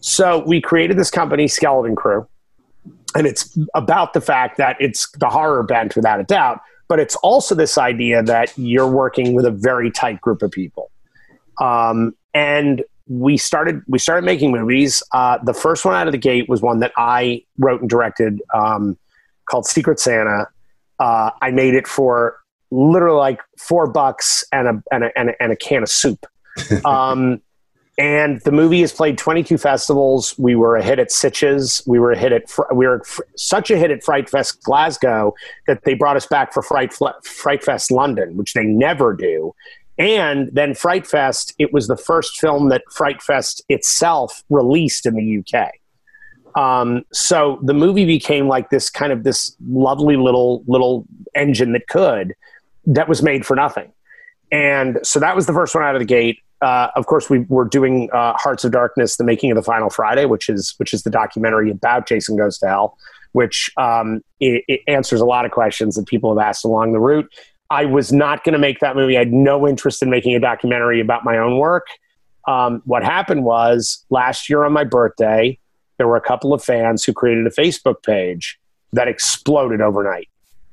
[0.00, 2.26] So we created this company, Skeleton Crew,
[3.14, 7.14] and it's about the fact that it's the horror bent without a doubt, but it's
[7.16, 10.90] also this idea that you're working with a very tight group of people.
[11.60, 15.02] Um, and we started we started making movies.
[15.12, 18.40] Uh, the first one out of the gate was one that I wrote and directed
[18.54, 18.98] um,
[19.46, 20.48] called Secret Santa.
[20.98, 22.38] Uh, I made it for
[22.70, 26.26] literally like four bucks and a and a, and a, and a can of soup.
[26.84, 27.40] Um,
[27.98, 30.36] and the movie has played 22 festivals.
[30.38, 31.86] We were a hit at Sitges.
[31.86, 32.44] We were a hit at
[32.74, 33.02] we were
[33.36, 35.34] such a hit at Fright Fest Glasgow
[35.66, 36.94] that they brought us back for Fright
[37.24, 39.54] Fright Fest London, which they never do.
[40.02, 45.14] And then Fright Fest, it was the first film that Fright Fest itself released in
[45.14, 45.70] the UK.
[46.60, 51.86] Um, so the movie became like this kind of this lovely little little engine that
[51.86, 52.34] could
[52.84, 53.92] that was made for nothing.
[54.50, 56.40] And so that was the first one out of the gate.
[56.62, 59.88] uh, of course, we were doing uh, Hearts of Darkness: The Making of the Final
[59.88, 62.98] Friday, which is which is the documentary about Jason Goes to Hell,
[63.34, 66.98] which um, it, it answers a lot of questions that people have asked along the
[66.98, 67.32] route.
[67.72, 69.16] I was not going to make that movie.
[69.16, 71.86] I had no interest in making a documentary about my own work.
[72.46, 75.58] Um, what happened was last year on my birthday,
[75.96, 78.58] there were a couple of fans who created a Facebook page
[78.92, 80.28] that exploded overnight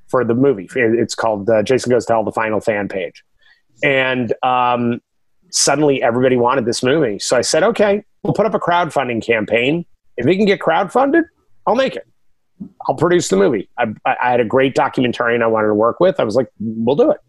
[0.08, 0.68] for the movie.
[0.76, 3.24] It's called uh, Jason Goes to Hell, the final fan page.
[3.82, 5.00] And um,
[5.52, 7.18] suddenly everybody wanted this movie.
[7.20, 9.86] So I said, okay, we'll put up a crowdfunding campaign.
[10.18, 11.24] If we can get crowdfunded,
[11.66, 12.06] I'll make it.
[12.88, 13.70] I'll produce the movie.
[13.78, 16.20] I, I had a great documentarian I wanted to work with.
[16.20, 17.20] I was like, we'll do it.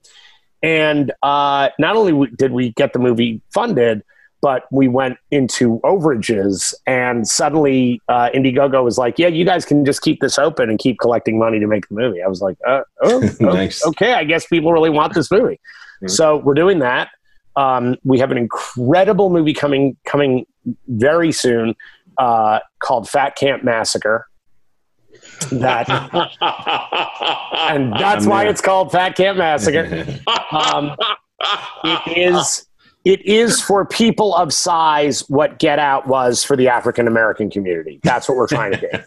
[0.62, 4.02] And uh, not only did we get the movie funded,
[4.42, 9.84] but we went into overages and suddenly uh, indiegogo was like yeah you guys can
[9.84, 12.56] just keep this open and keep collecting money to make the movie i was like
[12.66, 13.84] uh, oh, nice.
[13.86, 15.60] okay i guess people really want this movie
[15.96, 16.08] mm-hmm.
[16.08, 17.10] so we're doing that
[17.56, 20.46] um, we have an incredible movie coming coming
[20.88, 21.74] very soon
[22.18, 24.26] uh, called fat camp massacre
[25.50, 25.88] that
[27.70, 30.06] and that's why it's called fat camp massacre
[30.52, 30.94] um,
[31.84, 32.66] it is
[33.04, 37.98] it is for people of size what Get Out was for the African American community.
[38.02, 38.98] That's what we're trying to do.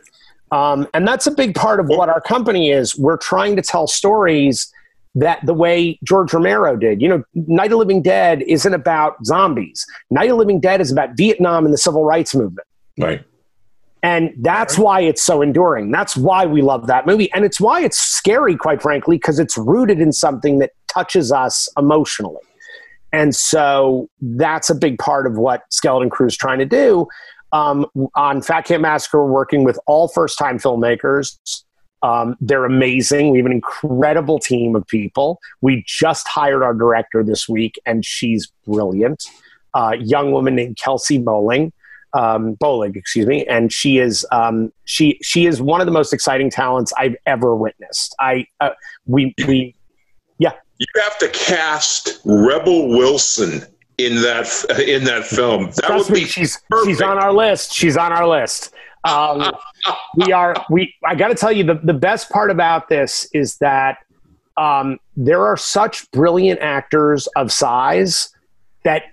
[0.55, 2.95] Um, and that's a big part of what our company is.
[2.97, 4.71] We're trying to tell stories
[5.15, 7.01] that the way George Romero did.
[7.01, 9.85] You know, Night of Living Dead isn't about zombies.
[10.11, 12.67] Night of Living Dead is about Vietnam and the civil rights movement.
[12.99, 13.23] Right.
[14.03, 15.89] And that's why it's so enduring.
[15.89, 17.31] That's why we love that movie.
[17.31, 21.69] And it's why it's scary, quite frankly, because it's rooted in something that touches us
[21.77, 22.41] emotionally.
[23.13, 27.07] And so that's a big part of what Skeleton Crew is trying to do.
[27.53, 27.85] Um,
[28.15, 31.37] on Fat Camp Massacre, we're working with all first time filmmakers.
[32.01, 33.31] Um, they're amazing.
[33.31, 35.39] We have an incredible team of people.
[35.61, 39.23] We just hired our director this week, and she's brilliant.
[39.73, 41.71] Uh, young woman named Kelsey Bowling,
[42.13, 46.13] um, Bowling, excuse me, and she is um, she she is one of the most
[46.13, 48.15] exciting talents I've ever witnessed.
[48.19, 48.71] I uh,
[49.05, 49.75] we we
[50.37, 53.63] yeah you have to cast Rebel Wilson
[53.97, 55.65] in that in that film.
[55.65, 56.87] That Trust would me, be she's perfect.
[56.87, 57.73] she's on our list.
[57.73, 58.73] She's on our list.
[59.05, 59.51] Um,
[60.17, 60.93] we are we.
[61.05, 63.97] I got to tell you, the the best part about this is that
[64.57, 68.29] um, there are such brilliant actors of size
[68.83, 69.03] that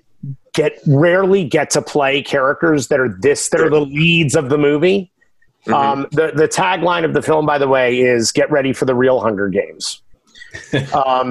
[0.54, 4.58] get rarely get to play characters that are this that are the leads of the
[4.58, 5.12] movie.
[5.66, 5.74] Mm-hmm.
[5.74, 8.94] Um, the the tagline of the film, by the way, is "Get ready for the
[8.94, 10.02] real Hunger Games."
[10.92, 11.30] Um,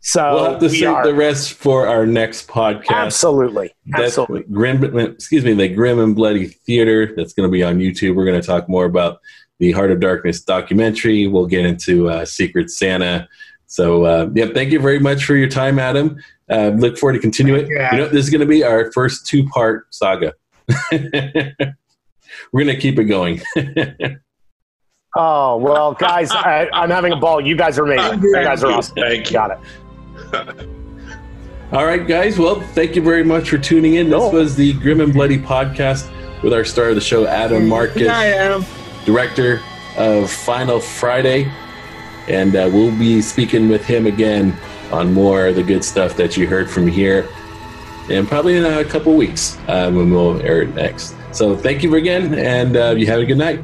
[0.00, 2.88] so we'll have to we save are, the rest for our next podcast.
[2.88, 4.52] Absolutely, absolutely.
[4.52, 7.14] grim, excuse me, the Grim and Bloody Theater.
[7.14, 8.16] That's going to be on YouTube.
[8.16, 9.20] We're going to talk more about
[9.58, 11.26] the Heart of Darkness documentary.
[11.26, 13.28] We'll get into uh, Secret Santa.
[13.66, 16.18] So, uh, yeah, thank you very much for your time, Adam.
[16.50, 17.66] Uh, look forward to continuing.
[17.68, 20.34] You know, this is going to be our first two-part saga.
[20.92, 23.40] We're going to keep it going.
[25.16, 27.40] Oh well, guys, I, am having a ball.
[27.40, 28.22] You guys are amazing.
[28.22, 28.94] You guys are awesome.
[28.94, 29.32] Thank you.
[29.32, 30.68] Got it.
[31.72, 32.38] All right, guys.
[32.38, 34.08] Well, thank you very much for tuning in.
[34.08, 36.08] This was the Grim and Bloody podcast
[36.44, 38.64] with our star of the show, Adam Marcus, I am
[39.04, 39.60] director
[39.96, 41.50] of Final Friday,
[42.28, 44.56] and uh, we'll be speaking with him again
[44.92, 47.28] on more of the good stuff that you heard from here,
[48.10, 51.14] and probably in a couple weeks uh, when we'll air it next.
[51.32, 53.60] So, thank you again, and uh, you have a good night.